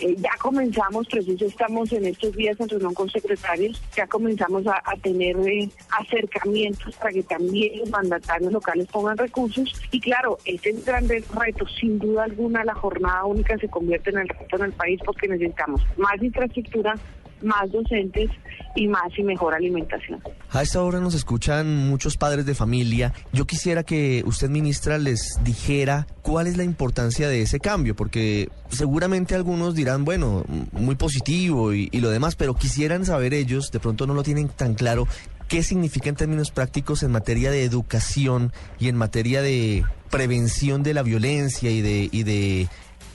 [0.01, 4.81] Eh, ya comenzamos, preciso estamos en estos días en reunión con secretarios, ya comenzamos a,
[5.03, 9.73] tener eh, acercamientos para que también los mandatarios locales pongan recursos.
[9.91, 14.11] Y claro, este es un gran reto, sin duda alguna la jornada única se convierte
[14.11, 16.95] en el reto en el país porque necesitamos más infraestructura,
[17.43, 18.31] más docentes
[18.77, 20.21] y más y mejor alimentación.
[20.51, 23.13] A esta hora nos escuchan muchos padres de familia.
[23.33, 28.49] Yo quisiera que usted, ministra, les dijera cuál es la importancia de ese cambio, porque
[28.69, 33.81] seguramente algunos dirán, bueno, muy positivo y, y lo demás, pero quisieran saber ellos, de
[33.81, 35.07] pronto no lo tienen tan claro,
[35.49, 40.95] qué significa en términos prácticos en materia de educación y en materia de prevención de
[40.95, 42.69] la violencia y de, y de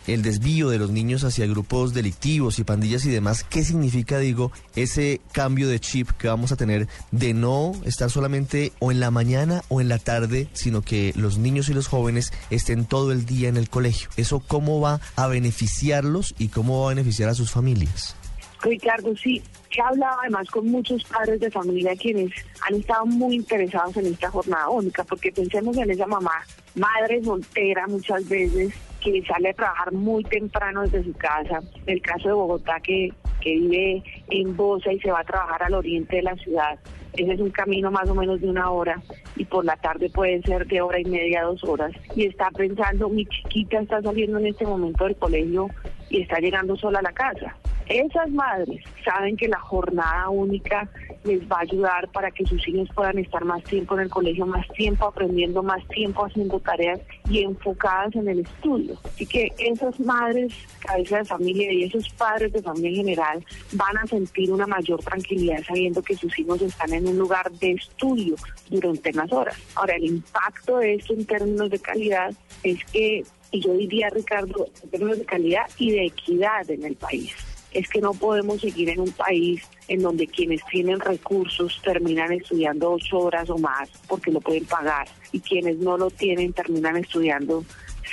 [0.07, 4.51] el desvío de los niños hacia grupos delictivos y pandillas y demás, ¿qué significa, digo,
[4.75, 9.11] ese cambio de chip que vamos a tener de no estar solamente o en la
[9.11, 13.25] mañana o en la tarde, sino que los niños y los jóvenes estén todo el
[13.25, 14.09] día en el colegio?
[14.17, 18.15] ¿Eso cómo va a beneficiarlos y cómo va a beneficiar a sus familias?
[18.61, 19.43] Ricardo, sí,
[19.77, 22.31] he hablado además con muchos padres de familia quienes
[22.67, 26.43] han estado muy interesados en esta jornada única, porque pensemos en esa mamá,
[26.75, 28.73] madre soltera muchas veces,
[29.11, 31.61] que sale a trabajar muy temprano desde su casa.
[31.85, 35.75] El caso de Bogotá, que, que vive en Bosa y se va a trabajar al
[35.75, 36.79] oriente de la ciudad.
[37.13, 39.01] Ese es un camino más o menos de una hora
[39.37, 41.91] y por la tarde puede ser de hora y media, dos horas.
[42.15, 45.69] Y está pensando, mi chiquita está saliendo en este momento del colegio
[46.09, 47.55] y está llegando sola a la casa.
[47.87, 50.89] Esas madres saben que la jornada única
[51.23, 54.45] les va a ayudar para que sus hijos puedan estar más tiempo en el colegio,
[54.45, 58.97] más tiempo aprendiendo, más tiempo haciendo tareas y enfocadas en el estudio.
[59.03, 63.97] Así que esas madres, cabeza de familia y esos padres de familia en general van
[63.97, 68.35] a sentir una mayor tranquilidad sabiendo que sus hijos están en un lugar de estudio
[68.69, 69.57] durante unas horas.
[69.75, 72.33] Ahora, el impacto de esto en términos de calidad
[72.63, 73.23] es que,
[73.55, 77.33] y yo diría, Ricardo, en términos de calidad y de equidad en el país
[77.71, 82.93] es que no podemos seguir en un país en donde quienes tienen recursos terminan estudiando
[82.93, 87.65] ocho horas o más porque lo pueden pagar y quienes no lo tienen terminan estudiando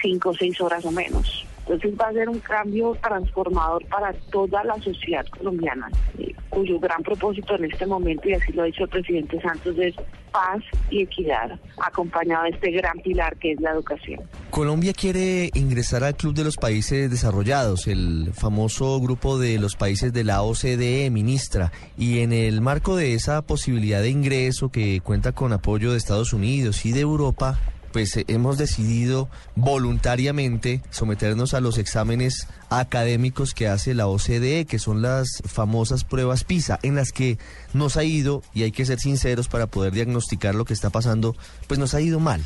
[0.03, 1.47] cinco o seis horas o menos.
[1.73, 7.03] Entonces va a ser un cambio transformador para toda la sociedad colombiana, eh, cuyo gran
[7.03, 9.95] propósito en este momento, y así lo ha dicho el presidente Santos, es
[10.33, 14.21] paz y equidad, acompañado de este gran pilar que es la educación.
[14.51, 20.13] Colombia quiere ingresar al Club de los Países Desarrollados, el famoso grupo de los países
[20.13, 25.33] de la OCDE, ministra, y en el marco de esa posibilidad de ingreso que cuenta
[25.33, 27.59] con apoyo de Estados Unidos y de Europa,
[27.93, 34.79] pues eh, hemos decidido voluntariamente someternos a los exámenes académicos que hace la OCDE, que
[34.79, 37.39] son las famosas pruebas PISA, en las que
[37.75, 41.37] nos ha ido, y hay que ser sinceros para poder diagnosticar lo que está pasando,
[41.69, 42.43] pues nos ha ido mal.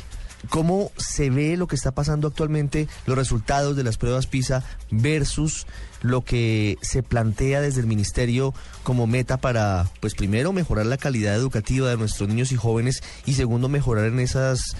[0.49, 5.65] ¿Cómo se ve lo que está pasando actualmente, los resultados de las pruebas PISA versus
[6.01, 11.35] lo que se plantea desde el ministerio como meta para, pues primero, mejorar la calidad
[11.35, 14.77] educativa de nuestros niños y jóvenes y segundo, mejorar en esas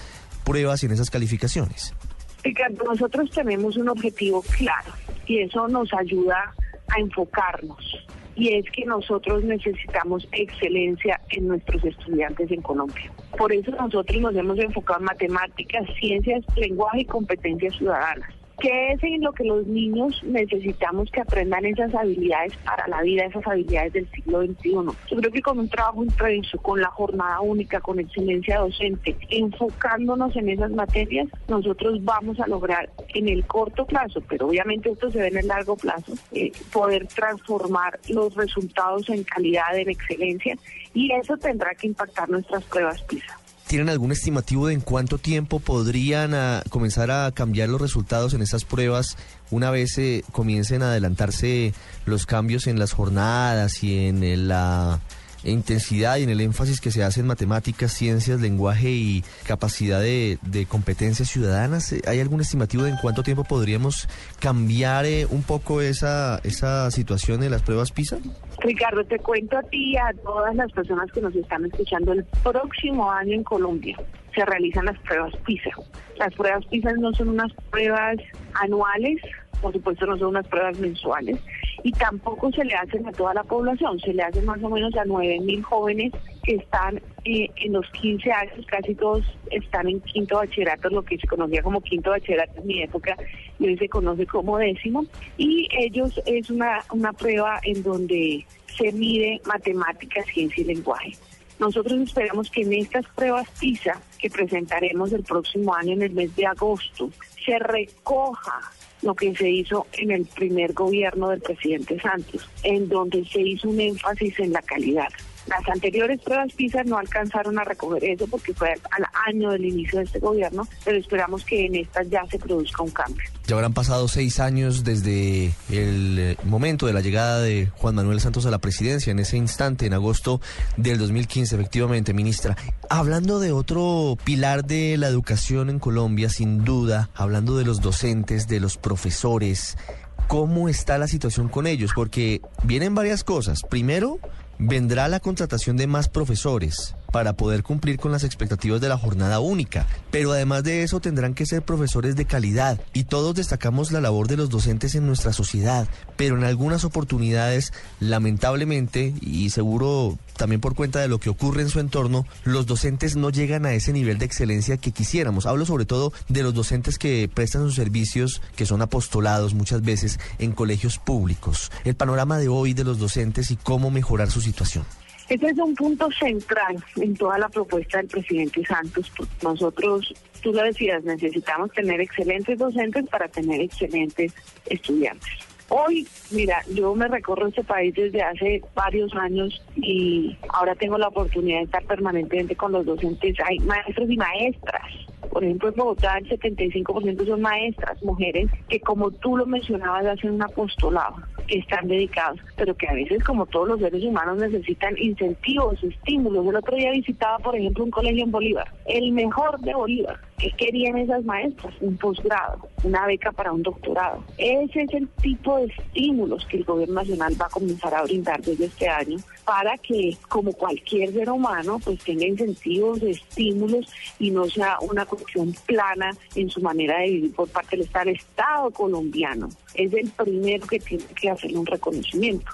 [0.48, 1.94] pruebas y en esas calificaciones?
[2.42, 4.92] Ricardo, nosotros tenemos un objetivo claro
[5.26, 6.54] y eso nos ayuda
[6.88, 8.06] a enfocarnos.
[8.34, 13.10] Y es que nosotros necesitamos excelencia en nuestros estudiantes en Colombia.
[13.36, 19.02] Por eso nosotros nos hemos enfocado en matemáticas, ciencias, lenguaje y competencias ciudadanas que es
[19.04, 23.92] en lo que los niños necesitamos que aprendan esas habilidades para la vida, esas habilidades
[23.92, 24.70] del siglo XXI.
[24.70, 30.34] Yo creo que con un trabajo intenso, con la jornada única, con excelencia docente, enfocándonos
[30.36, 35.18] en esas materias, nosotros vamos a lograr en el corto plazo, pero obviamente esto se
[35.18, 40.56] ve en el largo plazo, eh, poder transformar los resultados en calidad, en excelencia,
[40.94, 43.37] y eso tendrá que impactar nuestras pruebas PISA.
[43.68, 48.40] ¿Tienen algún estimativo de en cuánto tiempo podrían ah, comenzar a cambiar los resultados en
[48.40, 49.18] estas pruebas
[49.50, 51.74] una vez eh, comiencen a adelantarse
[52.06, 55.00] los cambios en las jornadas y en eh, la
[55.44, 60.38] intensidad y en el énfasis que se hace en matemáticas, ciencias, lenguaje y capacidad de,
[60.68, 61.92] competencias ciudadanas?
[61.92, 64.08] Eh, ¿Hay algún estimativo de en cuánto tiempo podríamos
[64.40, 64.98] cambiar
[65.30, 68.18] un poco esa, esa situación en las pruebas PISA?
[68.58, 72.24] Ricardo, te cuento a ti y a todas las personas que nos están escuchando, el
[72.42, 73.96] próximo año en Colombia
[74.34, 75.70] se realizan las pruebas PISA.
[76.18, 78.16] Las pruebas PISA no son unas pruebas
[78.54, 79.20] anuales,
[79.60, 81.38] por supuesto no son unas pruebas mensuales,
[81.82, 84.94] y tampoco se le hacen a toda la población, se le hacen más o menos
[84.96, 86.12] a 9 mil jóvenes
[86.42, 91.18] que están eh, en los 15 años, casi todos están en quinto bachillerato, lo que
[91.18, 93.16] se conocía como quinto bachillerato en mi época,
[93.58, 95.04] y hoy se conoce como décimo,
[95.36, 98.44] y ellos es una, una prueba en donde
[98.76, 101.12] se mide matemáticas, ciencia y lenguaje.
[101.58, 106.34] Nosotros esperamos que en estas pruebas PISA que presentaremos el próximo año en el mes
[106.36, 107.10] de agosto
[107.44, 108.60] se recoja
[109.02, 113.68] lo que se hizo en el primer gobierno del presidente Santos, en donde se hizo
[113.68, 115.08] un énfasis en la calidad.
[115.48, 119.98] Las anteriores pruebas PISA no alcanzaron a recoger eso porque fue al año del inicio
[119.98, 123.24] de este gobierno, pero esperamos que en estas ya se produzca un cambio.
[123.46, 128.20] Ya habrán pasado seis años desde el eh, momento de la llegada de Juan Manuel
[128.20, 130.42] Santos a la presidencia, en ese instante, en agosto
[130.76, 132.56] del 2015, efectivamente, ministra.
[132.90, 138.48] Hablando de otro pilar de la educación en Colombia, sin duda, hablando de los docentes,
[138.48, 139.78] de los profesores,
[140.26, 141.92] ¿cómo está la situación con ellos?
[141.94, 143.62] Porque vienen varias cosas.
[143.68, 144.18] Primero,
[144.58, 149.40] vendrá la contratación de más profesores para poder cumplir con las expectativas de la jornada
[149.40, 149.86] única.
[150.10, 154.28] Pero además de eso tendrán que ser profesores de calidad y todos destacamos la labor
[154.28, 160.74] de los docentes en nuestra sociedad, pero en algunas oportunidades, lamentablemente, y seguro también por
[160.74, 164.18] cuenta de lo que ocurre en su entorno, los docentes no llegan a ese nivel
[164.18, 165.46] de excelencia que quisiéramos.
[165.46, 170.20] Hablo sobre todo de los docentes que prestan sus servicios, que son apostolados muchas veces
[170.38, 171.70] en colegios públicos.
[171.84, 174.84] El panorama de hoy de los docentes y cómo mejorar su situación.
[175.28, 179.12] Ese es un punto central en toda la propuesta del presidente Santos.
[179.42, 184.32] Nosotros, tú lo decías, necesitamos tener excelentes docentes para tener excelentes
[184.66, 185.28] estudiantes.
[185.70, 191.08] Hoy, mira, yo me recorro este país desde hace varios años y ahora tengo la
[191.08, 193.36] oportunidad de estar permanentemente con los docentes.
[193.44, 199.10] Hay maestros y maestras por ejemplo, en Bogotá el 75% son maestras, mujeres, que como
[199.10, 201.16] tú lo mencionabas, hacen un apostolado,
[201.48, 206.46] que están dedicados, pero que a veces, como todos los seres humanos, necesitan incentivos, estímulos.
[206.46, 210.52] El otro día visitaba, por ejemplo, un colegio en Bolívar, el mejor de Bolívar, ¿Qué
[210.52, 211.74] querían esas maestras?
[211.80, 214.22] Un posgrado, una beca para un doctorado.
[214.36, 218.40] Ese es el tipo de estímulos que el gobierno nacional va a comenzar a brindar
[218.42, 224.44] desde este año para que, como cualquier ser humano, pues tenga incentivos, estímulos y no
[224.44, 228.10] sea una cuestión plana en su manera de vivir por parte del Estado.
[228.10, 232.52] El Estado colombiano es el primero que tiene que hacerle un reconocimiento.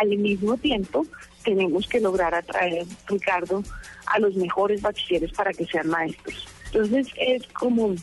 [0.00, 1.06] Al mismo tiempo,
[1.44, 3.62] tenemos que lograr atraer, Ricardo,
[4.06, 6.48] a los mejores bachilleres para que sean maestros.
[6.72, 7.94] Entonces es como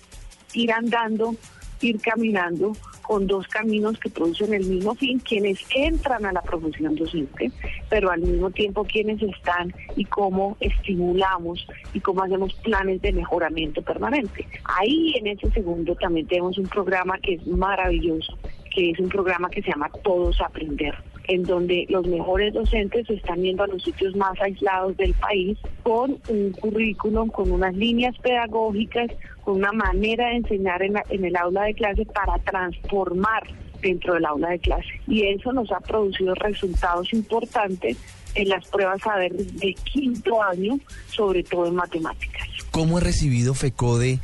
[0.53, 1.35] ir andando,
[1.81, 6.95] ir caminando con dos caminos que producen el mismo fin, quienes entran a la profesión
[6.95, 7.51] docente,
[7.89, 11.65] pero al mismo tiempo quienes están y cómo estimulamos
[11.95, 14.47] y cómo hacemos planes de mejoramiento permanente.
[14.63, 18.37] Ahí en ese segundo también tenemos un programa que es maravilloso,
[18.75, 20.93] que es un programa que se llama Todos Aprender
[21.29, 26.17] en donde los mejores docentes están yendo a los sitios más aislados del país con
[26.27, 29.11] un currículum, con unas líneas pedagógicas,
[29.43, 33.43] con una manera de enseñar en, el aula de clase para transformar
[33.79, 34.89] dentro del aula de clase.
[35.07, 37.95] Y eso nos ha producido resultados importantes
[38.33, 42.47] en las pruebas saber de quinto año, sobre todo en matemáticas.
[42.71, 44.19] ¿Cómo ha recibido FECODE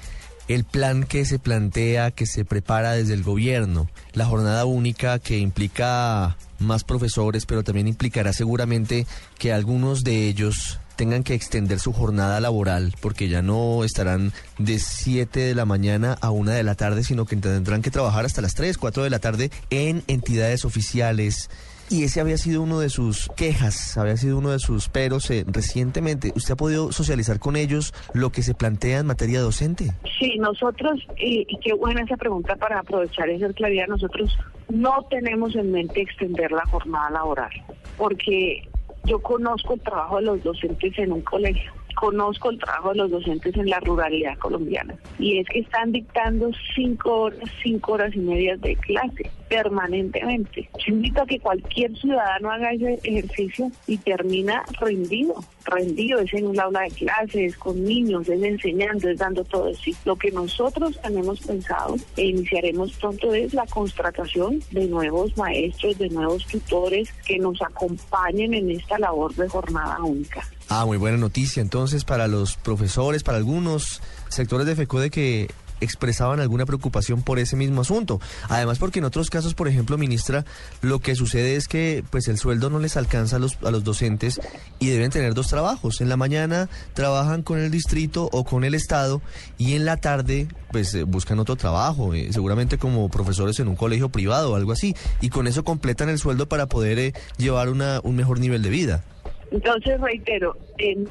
[0.47, 5.37] el plan que se plantea, que se prepara desde el gobierno, la jornada única que
[5.37, 9.05] implica más profesores, pero también implicará seguramente
[9.37, 14.79] que algunos de ellos tengan que extender su jornada laboral porque ya no estarán de
[14.79, 18.41] 7 de la mañana a 1 de la tarde, sino que tendrán que trabajar hasta
[18.41, 21.49] las 3, 4 de la tarde en entidades oficiales
[21.89, 25.45] y ese había sido uno de sus quejas, había sido uno de sus peros eh,
[25.47, 26.31] recientemente.
[26.35, 29.91] ¿Usted ha podido socializar con ellos lo que se plantea en materia docente?
[30.19, 34.35] Sí, nosotros, y, qué buena esa pregunta para aprovechar esa claridad, nosotros
[34.69, 37.51] no tenemos en mente extender la jornada laboral,
[37.97, 38.67] porque
[39.05, 43.11] yo conozco el trabajo de los docentes en un colegio conozco el trabajo de los
[43.11, 48.19] docentes en la ruralidad colombiana y es que están dictando cinco horas, cinco horas y
[48.19, 50.69] media de clase permanentemente.
[50.85, 55.35] Yo invito a que cualquier ciudadano haga ese ejercicio y termina rendido,
[55.65, 59.91] rendido, es en un aula de clases, con niños, es enseñando, es dando todo eso.
[60.03, 66.09] Lo que nosotros tenemos pensado e iniciaremos pronto es la contratación de nuevos maestros, de
[66.09, 70.41] nuevos tutores que nos acompañen en esta labor de jornada única.
[70.67, 75.47] Ah, muy buena noticia entonces para los profesores, para algunos sectores de FECODE que
[75.79, 78.19] expresaban alguna preocupación por ese mismo asunto.
[78.49, 80.45] Además, porque en otros casos, por ejemplo, ministra,
[80.81, 83.83] lo que sucede es que pues el sueldo no les alcanza a los, a los
[83.83, 84.39] docentes
[84.79, 86.01] y deben tener dos trabajos.
[86.01, 89.21] En la mañana trabajan con el distrito o con el estado
[89.57, 93.75] y en la tarde pues eh, buscan otro trabajo, eh, seguramente como profesores en un
[93.75, 97.69] colegio privado o algo así, y con eso completan el sueldo para poder eh, llevar
[97.69, 99.03] una, un mejor nivel de vida.
[99.51, 100.57] Entonces, reitero,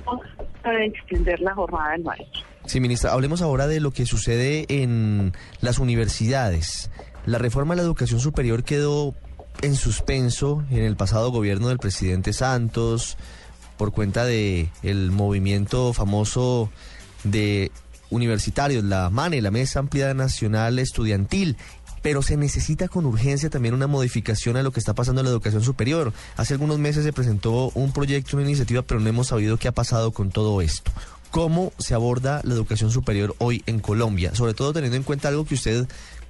[0.05, 0.21] no
[0.63, 2.43] para extender la jornada del maestro.
[2.67, 6.91] Sí, ministra, hablemos ahora de lo que sucede en las universidades.
[7.27, 9.15] La reforma de la educación superior quedó
[9.63, 13.17] en suspenso en el pasado gobierno del presidente Santos
[13.77, 16.71] por cuenta de el movimiento famoso
[17.25, 17.71] de
[18.11, 21.57] universitarios, la MANE, la Mesa Amplia Nacional Estudiantil,
[22.05, 25.31] pero se necesita con urgencia también una modificación a lo que está pasando en la
[25.31, 26.13] educación superior.
[26.37, 29.73] Hace algunos meses se presentó un proyecto, una iniciativa, pero no hemos sabido qué ha
[29.73, 30.93] pasado con todo esto
[31.31, 35.45] cómo se aborda la educación superior hoy en Colombia, sobre todo teniendo en cuenta algo
[35.45, 35.89] que usted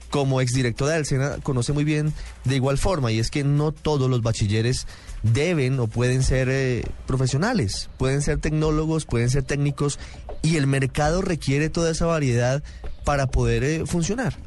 [0.09, 2.15] como exdirectora del SENA conoce muy bien
[2.45, 4.87] de igual forma, y es que no todos los bachilleres
[5.23, 9.99] deben o pueden ser eh, profesionales, pueden ser tecnólogos, pueden ser técnicos,
[10.41, 12.63] y el mercado requiere toda esa variedad
[13.05, 14.39] para poder eh, funcionar.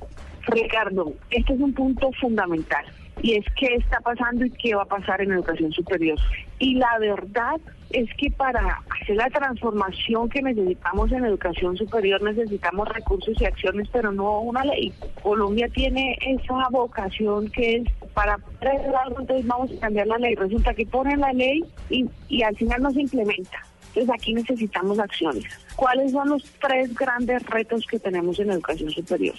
[0.47, 2.85] Ricardo, este es un punto fundamental
[3.21, 6.17] y es qué está pasando y qué va a pasar en educación superior.
[6.59, 12.87] Y la verdad es que para hacer la transformación que necesitamos en educación superior necesitamos
[12.89, 14.93] recursos y acciones, pero no una ley.
[15.21, 17.83] Colombia tiene esa vocación que es
[18.13, 20.35] para algo, entonces vamos a cambiar la ley.
[20.35, 23.59] Resulta que ponen la ley y, y al final no se implementa.
[23.89, 25.45] Entonces aquí necesitamos acciones.
[25.75, 29.35] ¿Cuáles son los tres grandes retos que tenemos en educación superior?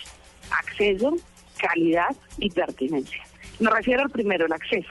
[0.50, 1.16] Acceso,
[1.60, 3.22] calidad y pertinencia.
[3.58, 4.90] Me refiero al primero, el acceso.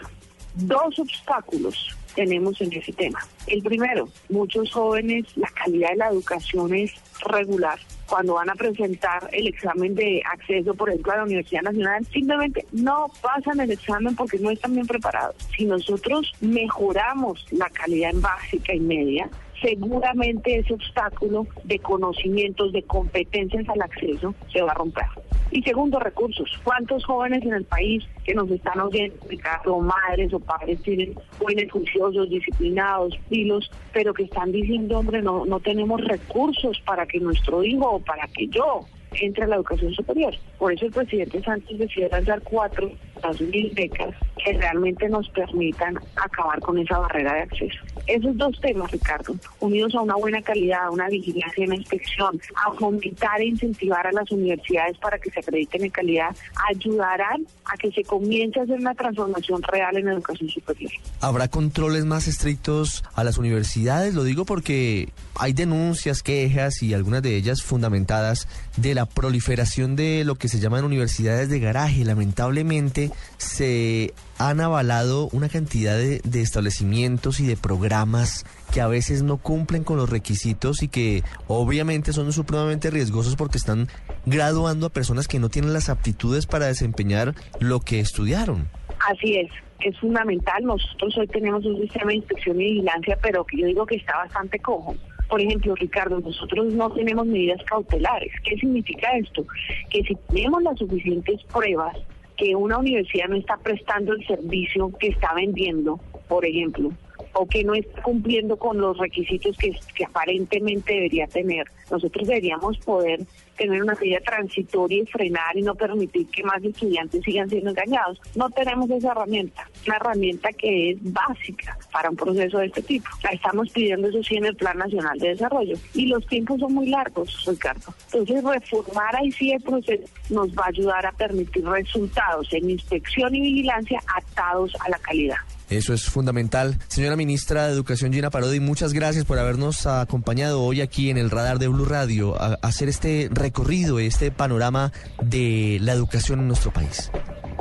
[0.56, 3.20] Dos obstáculos tenemos en ese tema.
[3.46, 6.92] El primero, muchos jóvenes, la calidad de la educación es
[7.24, 7.80] regular.
[8.10, 12.66] Cuando van a presentar el examen de acceso, por ejemplo, a la Universidad Nacional, simplemente
[12.72, 15.36] no pasan el examen porque no están bien preparados.
[15.56, 19.30] Si nosotros mejoramos la calidad en básica y media,
[19.62, 25.06] seguramente ese obstáculo de conocimientos, de competencias al acceso se va a romper.
[25.52, 26.50] Y segundo, recursos.
[26.64, 31.72] ¿Cuántos jóvenes en el país que nos están oyendo, Ricardo, madres o padres tienen jóvenes
[31.72, 37.64] juiciosos, disciplinados, pilos, pero que están diciendo, hombre, no, no tenemos recursos para que nuestro
[37.64, 38.82] hijo o para que yo
[39.22, 40.34] entre a la educación superior.
[40.60, 42.92] Por eso el presidente Sánchez decidió lanzar cuatro
[43.24, 47.80] las mil becas que realmente nos permitan acabar con esa barrera de acceso.
[48.06, 52.40] Esos dos temas, Ricardo, unidos a una buena calidad, a una vigilancia y una inspección,
[52.56, 56.36] a fomentar e incentivar a las universidades para que se acrediten en calidad,
[56.70, 60.92] ayudarán a que se comience a hacer una transformación real en educación superior.
[61.20, 64.14] ¿Habrá controles más estrictos a las universidades?
[64.14, 68.48] Lo digo porque hay denuncias, quejas y algunas de ellas fundamentadas
[68.78, 72.06] de la proliferación de lo que se llaman universidades de garaje.
[72.06, 73.07] Lamentablemente
[73.38, 79.38] se han avalado una cantidad de, de, establecimientos y de programas que a veces no
[79.38, 83.88] cumplen con los requisitos y que obviamente son supremamente riesgosos porque están
[84.26, 88.68] graduando a personas que no tienen las aptitudes para desempeñar lo que estudiaron.
[89.10, 90.64] Así es, es fundamental.
[90.64, 94.18] Nosotros hoy tenemos un sistema de inspección y vigilancia, pero que yo digo que está
[94.18, 94.96] bastante cojo.
[95.30, 98.32] Por ejemplo, Ricardo, nosotros no tenemos medidas cautelares.
[98.44, 99.46] ¿Qué significa esto?
[99.90, 101.98] Que si tenemos las suficientes pruebas
[102.38, 106.92] que una universidad no está prestando el servicio que está vendiendo, por ejemplo,
[107.34, 111.66] o que no está cumpliendo con los requisitos que, que, aparentemente debería tener.
[111.92, 113.22] Nosotros deberíamos poder
[113.58, 118.20] tener una medida transitoria y frenar y no permitir que más estudiantes sigan siendo engañados.
[118.36, 123.10] No tenemos esa herramienta, una herramienta que es básica para un proceso de este tipo.
[123.24, 126.74] La estamos pidiendo eso sí en el Plan Nacional de Desarrollo y los tiempos son
[126.74, 127.94] muy largos, Ricardo.
[128.14, 133.34] Entonces reformar ahí sí el proceso nos va a ayudar a permitir resultados en inspección
[133.36, 135.38] y vigilancia atados a la calidad.
[135.70, 136.80] Eso es fundamental.
[136.88, 141.30] Señora ministra de Educación Gina Parodi, muchas gracias por habernos acompañado hoy aquí en el
[141.30, 144.92] radar de Blue Radio a hacer este recorrido, este panorama
[145.22, 147.10] de la educación en nuestro país.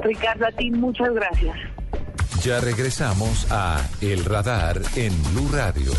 [0.03, 1.57] Ricardo, a ti muchas gracias.
[2.43, 5.93] Ya regresamos a El Radar en Blue Radio.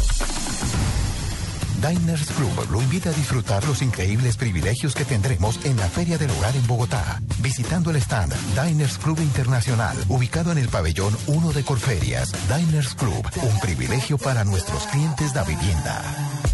[1.77, 6.31] Diners Club lo invita a disfrutar los increíbles privilegios que tendremos en la Feria del
[6.31, 11.63] Hogar en Bogotá, visitando el stand Diners Club Internacional, ubicado en el pabellón 1 de
[11.63, 12.31] Corferias.
[12.47, 16.01] Diners Club, un privilegio para nuestros clientes de vivienda.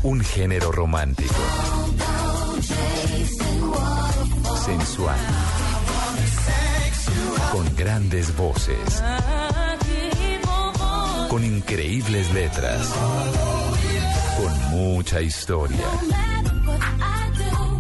[0.04, 1.34] Un género romántico,
[4.66, 5.20] sensual,
[7.54, 9.02] con grandes voces,
[11.30, 12.90] con increíbles letras
[14.74, 15.86] mucha historia.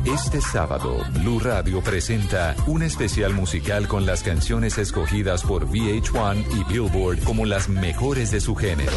[0.06, 6.64] Este sábado, Blue Radio presenta un especial musical con las canciones escogidas por VH1 y
[6.72, 8.92] Billboard como las mejores de su género.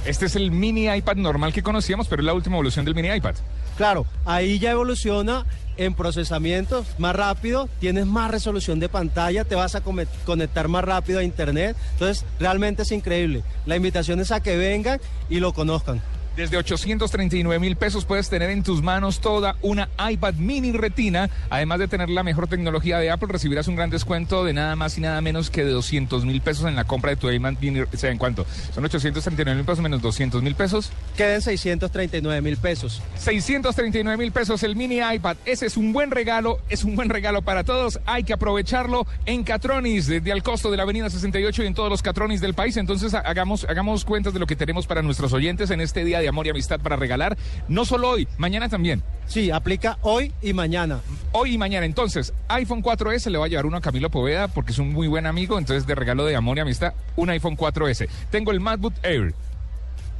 [0.05, 3.09] Este es el mini iPad normal que conocíamos, pero es la última evolución del mini
[3.09, 3.36] iPad.
[3.76, 5.45] Claro, ahí ya evoluciona
[5.78, 11.20] en procesamiento más rápido, tienes más resolución de pantalla, te vas a conectar más rápido
[11.20, 11.76] a internet.
[11.94, 13.44] Entonces, realmente es increíble.
[13.66, 15.00] La invitación es a que vengan
[15.30, 16.02] y lo conozcan.
[16.36, 21.30] Desde 839 mil pesos puedes tener en tus manos toda una iPad mini retina.
[21.50, 24.98] Además de tener la mejor tecnología de Apple, recibirás un gran descuento de nada más
[24.98, 27.80] y nada menos que de 200 mil pesos en la compra de tu iPad mini.
[27.82, 28.46] O sea, ¿en cuánto?
[28.74, 30.92] Son 839 mil pesos menos 200 mil pesos.
[31.16, 33.02] Queden 639 mil pesos.
[33.16, 35.38] 639 mil pesos el mini iPad.
[35.46, 38.02] Ese es un buen regalo, es un buen regalo para todos.
[38.06, 41.90] Hay que aprovecharlo en Catronis, desde al costo de la avenida 68 y en todos
[41.90, 42.76] los Catronis del país.
[42.76, 46.25] Entonces hagamos, hagamos cuentas de lo que tenemos para nuestros oyentes en este día de
[46.28, 47.38] amor y amistad para regalar.
[47.68, 49.04] No solo hoy, mañana también.
[49.28, 51.00] Sí, aplica hoy y mañana.
[51.32, 51.86] Hoy y mañana.
[51.86, 55.08] Entonces, iPhone 4S le va a llevar uno a Camilo Poveda porque es un muy
[55.08, 55.58] buen amigo.
[55.58, 58.08] Entonces, de regalo de amor y amistad, un iPhone 4S.
[58.30, 59.34] Tengo el MacBook Air.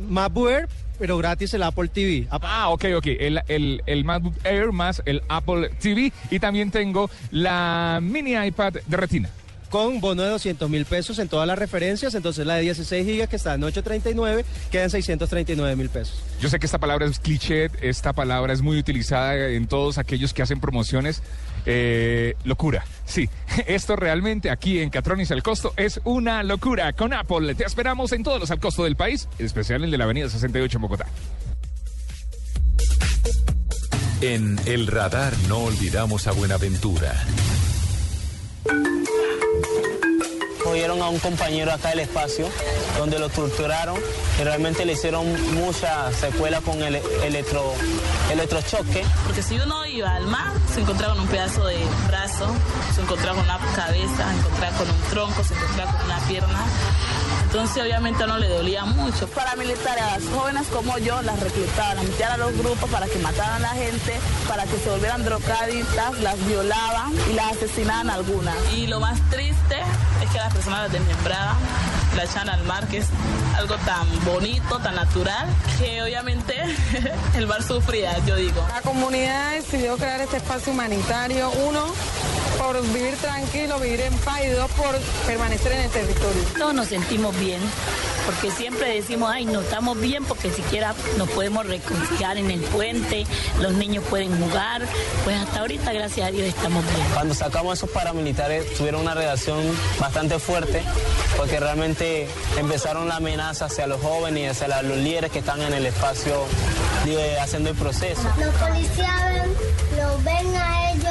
[0.10, 0.68] MacBook Air,
[1.00, 2.28] pero gratis el Apple TV.
[2.32, 3.08] Ah, ok, ok.
[3.08, 6.12] El, el, el MacBook Air más el Apple TV.
[6.32, 9.30] Y también tengo la mini iPad de retina
[9.70, 12.16] con bono de 200 mil pesos en todas las referencias.
[12.16, 16.22] Entonces la de 16 gigas que está en 839 queda en 639 mil pesos.
[16.40, 20.34] Yo sé que esta palabra es cliché, esta palabra es muy utilizada en todos aquellos
[20.34, 21.22] que hacen promociones.
[21.66, 23.30] Eh, locura, sí.
[23.68, 26.94] Esto realmente aquí en Catronis al costo es una locura.
[26.94, 29.98] Con Apple te esperamos en todos los al costo del país, en especial el de
[29.98, 31.08] la Avenida 68 en Bogotá.
[34.22, 37.14] En el radar no olvidamos a Buenaventura.
[40.66, 42.50] Cogieron a un compañero acá del espacio,
[42.98, 44.00] donde lo torturaron
[44.42, 47.62] y realmente le hicieron mucha secuela con el electro,
[48.32, 49.06] electrochoque.
[49.26, 52.48] Porque si uno iba al mar, se encontraba con un pedazo de brazo,
[52.96, 56.66] se encontraba con una cabeza, se encontraba con un tronco, se encontraba con una pierna.
[57.46, 59.28] Entonces obviamente no le dolía mucho.
[59.28, 63.60] Paramilitares, jóvenes como yo, las reclutaban, las metían a los grupos para que mataran a
[63.60, 68.56] la gente, para que se volvieran drogadictas, las violaban y las asesinaban algunas.
[68.74, 69.78] Y lo más triste
[70.24, 71.56] es que las personas las desmembraban,
[72.16, 73.08] la echaban al mar, que es
[73.58, 75.48] algo tan bonito, tan natural,
[75.80, 76.56] que obviamente
[77.36, 78.66] el mar sufría, yo digo.
[78.70, 81.86] La comunidad decidió crear este espacio humanitario, uno,
[82.58, 86.44] por vivir tranquilo, vivir en paz y dos, por permanecer en el territorio.
[86.58, 87.45] Todos nos sentimos bien,
[88.26, 93.26] porque siempre decimos, ay, no estamos bien porque siquiera nos podemos reconciliar en el puente,
[93.60, 94.82] los niños pueden jugar,
[95.24, 97.08] pues hasta ahorita, gracias a Dios, estamos bien.
[97.14, 99.60] Cuando sacamos a esos paramilitares, tuvieron una relación
[100.00, 100.82] bastante fuerte,
[101.38, 102.28] porque realmente
[102.58, 106.46] empezaron la amenaza hacia los jóvenes y hacia los líderes que están en el espacio
[107.42, 108.24] haciendo el proceso.
[108.40, 109.54] Los policías ven,
[109.98, 111.05] los ven a ellos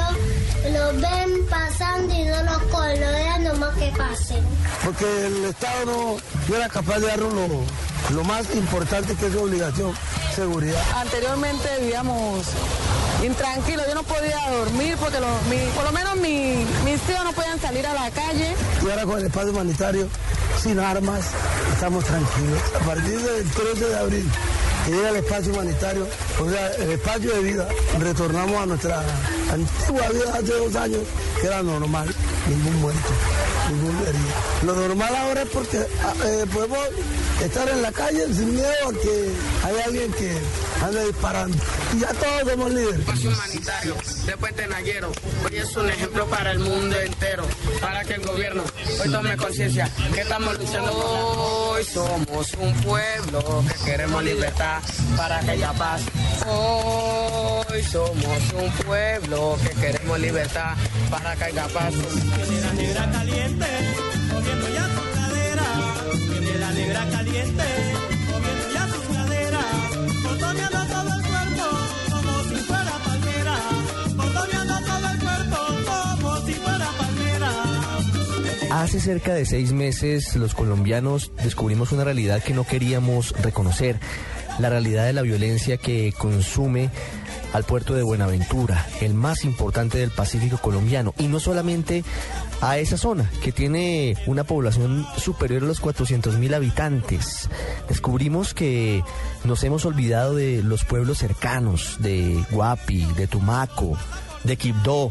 [0.75, 4.43] lo ven pasando y no los cogen, lo dejan nomás que pasen.
[4.83, 9.93] Porque el Estado no, era capaz de dar lo, más importante que es su obligación,
[10.35, 10.81] seguridad.
[10.95, 12.45] Anteriormente vivíamos
[13.23, 15.17] intranquilos, yo no podía dormir porque
[15.75, 18.53] por lo menos mis tíos no podían salir a la calle.
[18.85, 20.07] Y ahora con el espacio humanitario,
[20.61, 21.25] sin armas,
[21.73, 22.61] estamos tranquilos.
[22.81, 24.31] A partir del 13 de abril
[24.85, 26.07] que llega el espacio humanitario,
[26.39, 27.67] o sea, el espacio de vida,
[27.99, 29.03] retornamos a nuestra
[29.51, 31.01] antigua vida hace dos años,
[31.41, 32.14] que era normal,
[32.47, 33.09] ningún muerto,
[33.69, 34.25] ningún herido.
[34.63, 36.79] Lo normal ahora es porque ah, eh, podemos
[37.43, 39.31] estar en la calle sin miedo a que
[39.63, 40.37] hay alguien que
[40.83, 41.57] ande disparando.
[41.93, 42.99] Y ya todos somos líderes.
[42.99, 44.53] Espacio humanitario, después
[45.45, 47.43] hoy es un ejemplo para el mundo entero,
[47.81, 48.63] para que el gobierno
[49.01, 50.91] hoy tome conciencia que estamos luchando.
[50.91, 54.81] Hoy somos un pueblo que queremos libertad
[55.17, 56.01] para que haya paz.
[57.83, 60.75] Somos un pueblo que queremos libertad
[61.09, 61.93] para que haya paz.
[61.93, 63.65] Tiene la negra caliente,
[64.31, 65.65] moviendo ya su cadera.
[66.29, 67.63] Tiene la negra caliente,
[68.31, 69.59] moviendo ya su cadera.
[70.23, 71.65] Botoneando todo el cuerpo,
[72.11, 73.57] como si fuera palmera.
[74.15, 75.57] Botoneando todo el cuerpo,
[76.21, 77.51] como si fuera palmera.
[78.83, 83.99] Hace cerca de seis meses los colombianos descubrimos una realidad que no queríamos reconocer
[84.59, 86.89] la realidad de la violencia que consume
[87.55, 92.03] al puerto de Buenaventura, el más importante del Pacífico colombiano, y no solamente
[92.59, 97.49] a esa zona, que tiene una población superior a los 400 mil habitantes.
[97.87, 99.05] Descubrimos que
[99.45, 103.97] nos hemos olvidado de los pueblos cercanos, de Guapi, de Tumaco,
[104.43, 105.09] de Quibdó,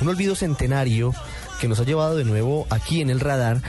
[0.00, 1.12] un olvido centenario
[1.60, 3.60] que nos ha llevado de nuevo aquí en el radar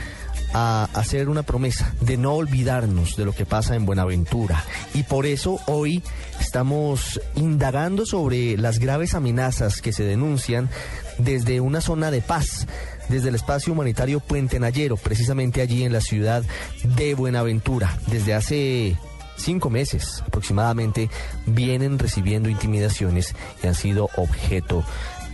[0.58, 4.64] a hacer una promesa de no olvidarnos de lo que pasa en Buenaventura.
[4.94, 6.02] Y por eso hoy
[6.40, 10.70] estamos indagando sobre las graves amenazas que se denuncian
[11.18, 12.66] desde una zona de paz,
[13.10, 16.42] desde el espacio humanitario Puente Nayero, precisamente allí en la ciudad
[16.84, 17.98] de Buenaventura.
[18.06, 18.96] Desde hace
[19.36, 21.10] cinco meses aproximadamente
[21.44, 24.84] vienen recibiendo intimidaciones y han sido objeto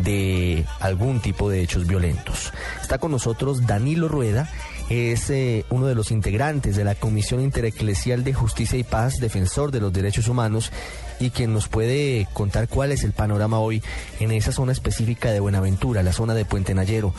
[0.01, 2.53] de algún tipo de hechos violentos.
[2.81, 4.49] Está con nosotros Danilo Rueda,
[4.93, 9.71] es eh, uno de los integrantes de la Comisión Intereclesial de Justicia y Paz, defensor
[9.71, 10.71] de los derechos humanos,
[11.19, 13.83] y quien nos puede contar cuál es el panorama hoy
[14.21, 17.15] en esa zona específica de Buenaventura, la zona de Puente Nayero.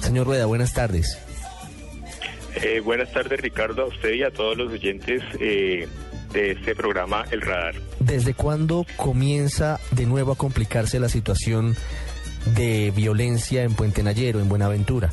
[0.00, 1.18] Señor Rueda, buenas tardes.
[2.62, 5.88] Eh, buenas tardes, Ricardo, a usted y a todos los oyentes eh,
[6.32, 7.74] de este programa El Radar.
[7.98, 11.76] ¿Desde cuándo comienza de nuevo a complicarse la situación
[12.54, 15.10] de violencia en Puente Nayero, en Buenaventura?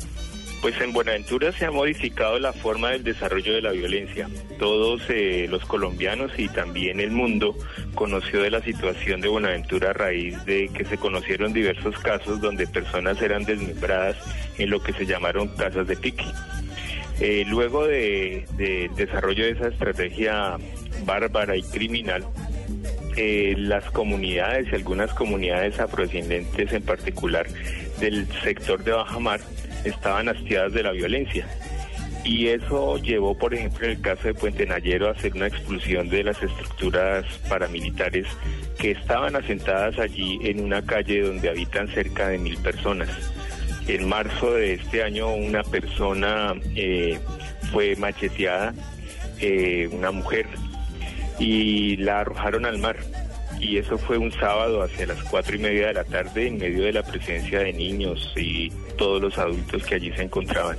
[0.64, 4.30] Pues en Buenaventura se ha modificado la forma del desarrollo de la violencia.
[4.58, 7.54] Todos eh, los colombianos y también el mundo
[7.94, 12.66] conoció de la situación de Buenaventura a raíz de que se conocieron diversos casos donde
[12.66, 14.16] personas eran desmembradas
[14.56, 16.24] en lo que se llamaron casas de pique.
[17.20, 20.56] Eh, luego del de desarrollo de esa estrategia
[21.04, 22.24] bárbara y criminal,
[23.18, 27.46] eh, las comunidades y algunas comunidades afrodescendientes en particular
[28.00, 29.40] del sector de Bajamar
[29.84, 31.46] estaban hastiadas de la violencia.
[32.24, 36.08] Y eso llevó, por ejemplo, en el caso de Puente Nayero, a hacer una expulsión
[36.08, 38.26] de las estructuras paramilitares
[38.78, 43.10] que estaban asentadas allí en una calle donde habitan cerca de mil personas.
[43.88, 47.18] En marzo de este año una persona eh,
[47.70, 48.72] fue macheteada,
[49.40, 50.46] eh, una mujer,
[51.38, 52.96] y la arrojaron al mar.
[53.64, 56.84] Y eso fue un sábado hacia las cuatro y media de la tarde en medio
[56.84, 60.76] de la presencia de niños y todos los adultos que allí se encontraban.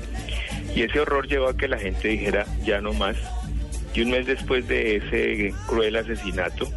[0.75, 3.17] Y ese horror llevó a que la gente dijera ya no más.
[3.95, 6.69] Y un mes después de ese cruel asesinato,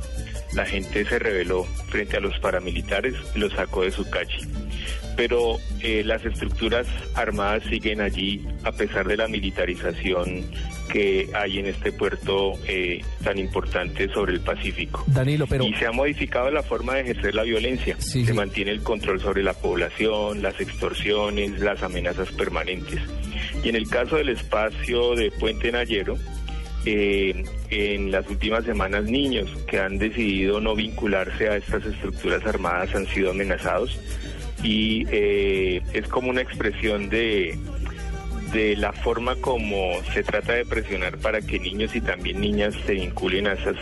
[0.55, 4.39] la gente se rebeló frente a los paramilitares y los sacó de su calle.
[5.19, 10.45] Pero eh, las estructuras armadas siguen allí a pesar de la militarización
[10.93, 15.03] que hay en este puerto eh, tan importante sobre el Pacífico.
[15.09, 15.65] Danilo, pero...
[15.65, 17.97] Y se ha modificado la forma de ejercer la violencia.
[17.99, 23.01] se mantiene el control sobre la población, las extorsiones, las amenazas permanentes.
[23.65, 26.17] Y en el caso del espacio de Puente Nayero,
[26.87, 32.95] eh, en las últimas semanas niños que han decidido no vincularse a estas estructuras armadas
[32.95, 33.99] han sido amenazados
[34.63, 37.59] y eh, es como una expresión de,
[38.53, 42.95] de la forma como se trata de presionar para que niños y también niñas se
[42.95, 43.77] vinculen a, esas,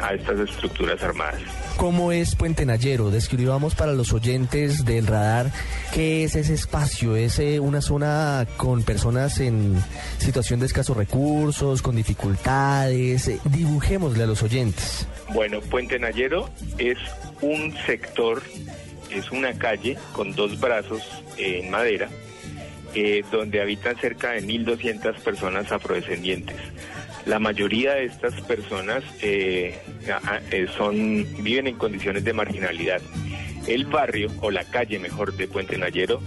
[0.00, 1.40] a estas estructuras armadas.
[1.76, 3.10] ¿Cómo es Puente Nayero?
[3.10, 5.50] Describamos para los oyentes del radar
[5.94, 7.16] qué es ese espacio.
[7.16, 9.82] ¿Es eh, una zona con personas en
[10.18, 13.28] situación de escasos recursos, con dificultades?
[13.28, 15.06] Eh, dibujémosle a los oyentes.
[15.32, 16.98] Bueno, Puente Nayero es
[17.40, 18.42] un sector,
[19.10, 21.02] es una calle con dos brazos
[21.36, 22.08] en madera
[22.92, 26.56] eh, donde habitan cerca de 1.200 personas afrodescendientes.
[27.24, 29.78] La mayoría de estas personas eh,
[30.50, 33.00] eh, son, viven en condiciones de marginalidad.
[33.68, 36.20] El barrio, o la calle mejor de Puente Nayero,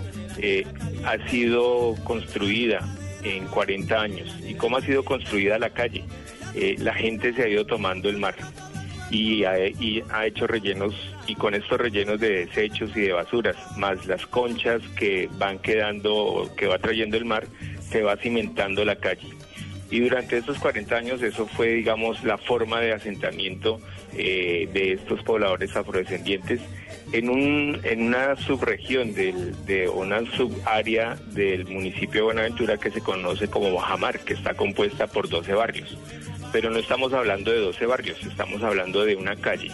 [1.05, 2.79] ha sido construida
[3.23, 4.33] en 40 años.
[4.47, 6.05] ¿Y cómo ha sido construida la calle?
[6.77, 8.35] la gente se ha ido tomando el mar
[9.09, 10.93] y ha hecho rellenos
[11.27, 16.51] y con estos rellenos de desechos y de basuras, más las conchas que van quedando,
[16.57, 17.45] que va trayendo el mar,
[17.89, 19.27] se va cimentando la calle.
[19.89, 23.79] Y durante estos 40 años eso fue, digamos, la forma de asentamiento
[24.17, 26.61] eh, de estos pobladores afrodescendientes
[27.11, 33.47] en, un, en una subregión de una subárea del municipio de Buenaventura que se conoce
[33.47, 35.95] como Bajamar, que está compuesta por 12 barrios
[36.53, 39.71] pero no estamos hablando de 12 barrios, estamos hablando de una calle.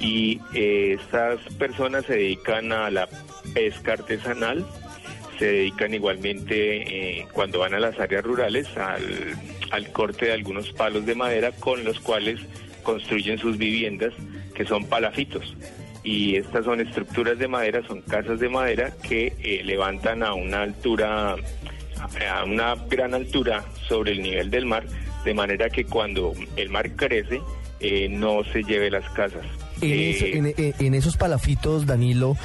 [0.00, 3.08] Y eh, estas personas se dedican a la
[3.52, 4.64] pesca artesanal,
[5.38, 11.04] se dedican igualmente eh, cuando van a las áreas rurales al, corte de algunos palos
[11.04, 12.40] de madera con los cuales
[12.82, 14.14] construyen sus viviendas,
[14.54, 15.56] que son palafitos
[16.04, 20.62] y estas son estructuras de madera, son casas de madera que eh, levantan a una
[20.62, 21.36] altura,
[22.30, 24.84] a una gran altura sobre el nivel del mar,
[25.24, 27.40] de manera que cuando el mar crece
[28.10, 29.44] no se lleve las casas.
[29.80, 32.36] En, eh, en, esos palafitos, Danilo,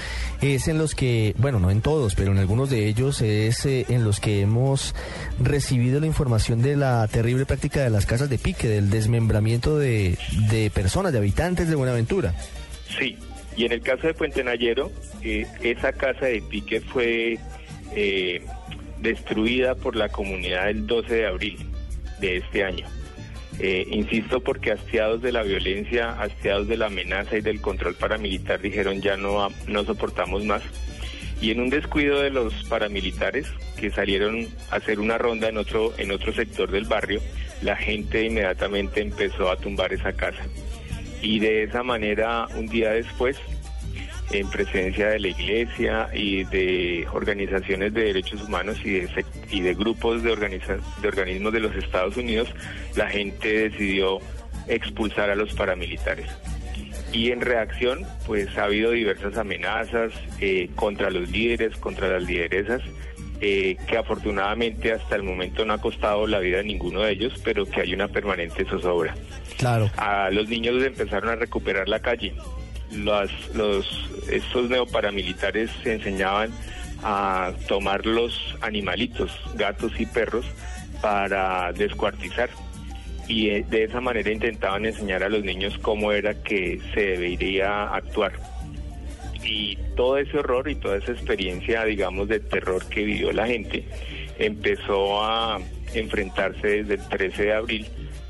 [0.41, 3.85] es en los que, bueno, no en todos, pero en algunos de ellos es eh,
[3.89, 4.95] en los que hemos
[5.39, 10.17] recibido la información de la terrible práctica de las casas de pique, del desmembramiento de,
[10.49, 12.33] de personas, de habitantes de Buenaventura.
[12.97, 13.17] Sí,
[13.55, 17.39] y en el caso de Puente Nayero, esa casa de pique fue
[18.99, 21.57] destruida por la comunidad el 12 de abril
[22.19, 22.87] de este año.
[23.59, 28.59] Eh, insisto porque hastiados de la violencia, hastiados de la amenaza y del control paramilitar
[28.59, 30.63] dijeron ya no, no soportamos más.
[31.41, 33.47] Y en un descuido de los paramilitares
[33.77, 37.21] que salieron a hacer una ronda en otro, en otro sector del barrio,
[37.61, 40.43] la gente inmediatamente empezó a tumbar esa casa.
[41.21, 43.37] Y de esa manera, un día después,
[44.33, 49.73] en presencia de la iglesia y de organizaciones de derechos humanos y de, y de
[49.75, 52.49] grupos de, organiza- de organismos de los Estados Unidos,
[52.95, 54.19] la gente decidió
[54.67, 56.27] expulsar a los paramilitares.
[57.11, 62.81] Y en reacción, pues ha habido diversas amenazas eh, contra los líderes, contra las lideresas,
[63.39, 67.33] eh, que afortunadamente hasta el momento no ha costado la vida a ninguno de ellos,
[67.43, 69.13] pero que hay una permanente zozobra.
[69.57, 69.91] Claro.
[69.97, 72.33] A los niños empezaron a recuperar la calle.
[72.95, 73.31] Los,
[74.29, 76.51] estos neoparamilitares se enseñaban
[77.03, 80.45] a tomar los animalitos, gatos y perros,
[81.01, 82.49] para descuartizar.
[83.27, 87.93] Y eh, de esa manera intentaban enseñar a los niños cómo era que se debería
[87.93, 88.33] actuar.
[89.43, 93.85] Y todo ese horror y toda esa experiencia, digamos, de terror que vivió la gente,
[94.39, 95.59] empezó a
[95.93, 97.87] enfrentarse desde el 13 de abril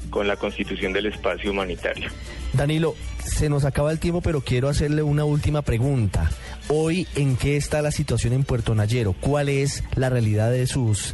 [0.10, 2.10] con la constitución del espacio humanitario.
[2.54, 6.30] Danilo, se nos acaba el tiempo, pero quiero hacerle una última pregunta.
[6.70, 9.14] Hoy, ¿en qué está la situación en Puerto Nayero?
[9.14, 11.14] ¿Cuál es la realidad de sus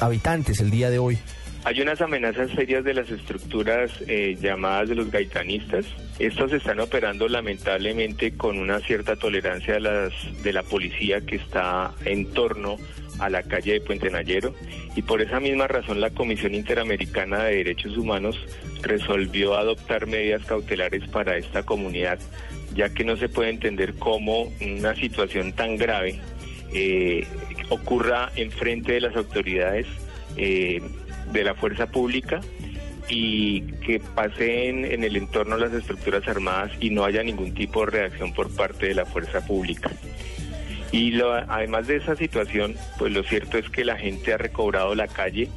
[0.00, 1.18] habitantes el día de hoy?
[1.64, 5.86] Hay unas amenazas serias de las estructuras eh, llamadas de los gaitanistas.
[6.18, 10.12] Estos están operando lamentablemente con una cierta tolerancia de, las,
[10.42, 14.54] de la policía que está en torno a la calle de Puente Nayero
[14.96, 18.36] y por esa misma razón la Comisión Interamericana de Derechos Humanos
[18.82, 22.18] resolvió adoptar medidas cautelares para esta comunidad,
[22.74, 26.20] ya que no se puede entender cómo una situación tan grave
[26.72, 27.26] eh,
[27.70, 29.86] ocurra enfrente de las autoridades
[30.36, 30.82] eh,
[31.32, 32.40] de la fuerza pública
[33.08, 37.90] y que pasen en el entorno las estructuras armadas y no haya ningún tipo de
[37.90, 39.90] reacción por parte de la fuerza pública.
[40.94, 44.94] Y lo- además de esa situación, pues lo cierto es que la gente ha recobrado
[44.94, 45.50] la calle,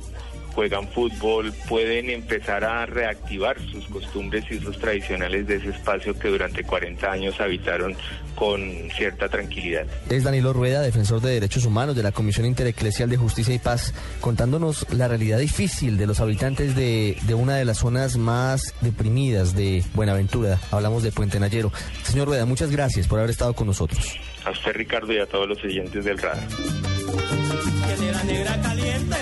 [0.56, 6.30] juegan fútbol, pueden empezar a reactivar sus costumbres y usos tradicionales de ese espacio que
[6.30, 7.96] durante 40 años habitaron
[8.34, 9.86] con cierta tranquilidad.
[10.10, 13.94] Es Danilo Rueda, defensor de derechos humanos de la Comisión Intereclesial de Justicia y Paz,
[14.20, 19.54] contándonos la realidad difícil de los habitantes de, de una de las zonas más deprimidas
[19.56, 20.60] de Buenaventura.
[20.72, 21.72] Hablamos de Puente Nayero.
[22.04, 24.18] Señor Rueda, muchas gracias por haber estado con nosotros.
[24.48, 26.48] A usted, Ricardo, y a todos los oyentes del radar.
[26.48, 29.18] Tiene la negra caliente,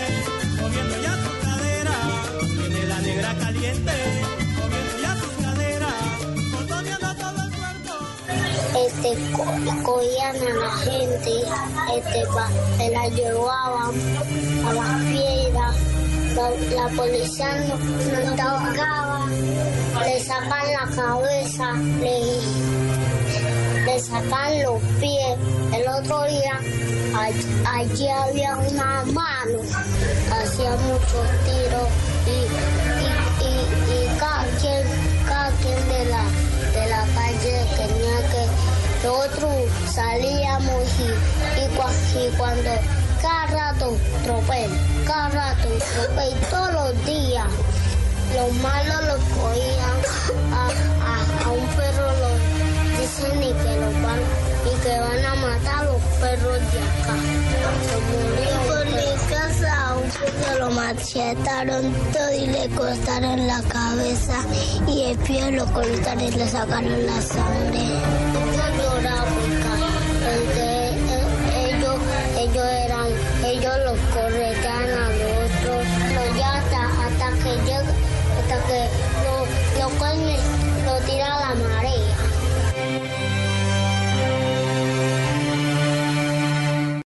[0.62, 1.96] moviendo ya su cadera.
[2.60, 3.92] Tiene la negra caliente,
[4.60, 5.94] moviendo ya sus caderas.
[6.54, 7.94] Contoneando todo el cuerpo.
[8.86, 11.32] este co- cogían a la gente,
[11.98, 13.94] este pa- se la llevaban
[14.68, 15.76] a las piedras,
[16.36, 19.26] la, la policía no, no tocaba,
[20.06, 22.16] le sacan la cabeza, le,
[24.00, 25.38] sacan los pies.
[25.74, 26.60] El otro día
[27.16, 29.60] all- allí había una mano,
[30.32, 31.90] hacía muchos tiros
[32.28, 32.30] y,
[33.02, 34.84] y, y, y cada quien,
[35.28, 36.24] cada quien de la,
[36.80, 38.46] de la calle tenía que
[39.08, 39.54] nosotros
[39.94, 42.70] salíamos y, y, cua- y cuando
[43.22, 44.70] cada rato tropel,
[45.06, 47.46] cada rato tropel, todos los días
[48.36, 49.98] los malos los cogían
[50.54, 50.68] a,
[51.06, 52.12] a, a un perro
[53.18, 54.20] y que van
[54.84, 57.16] que van a matar a los perros de acá.
[57.88, 57.98] Se
[58.68, 59.96] por mi casa
[60.44, 64.36] se lo machetaron todo y le cortaron la cabeza
[64.88, 67.86] y el pie lo cortaron y le sacaron la sangre.
[68.34, 69.26] Yo lloraba
[70.26, 71.96] porque eh, ellos,
[72.38, 73.08] ellos eran,
[73.46, 77.94] ellos los corretean a los otros, ya hasta, hasta que llega,
[78.40, 78.90] hasta que
[79.24, 79.36] lo,
[79.80, 82.25] lo, lo tira a la marea.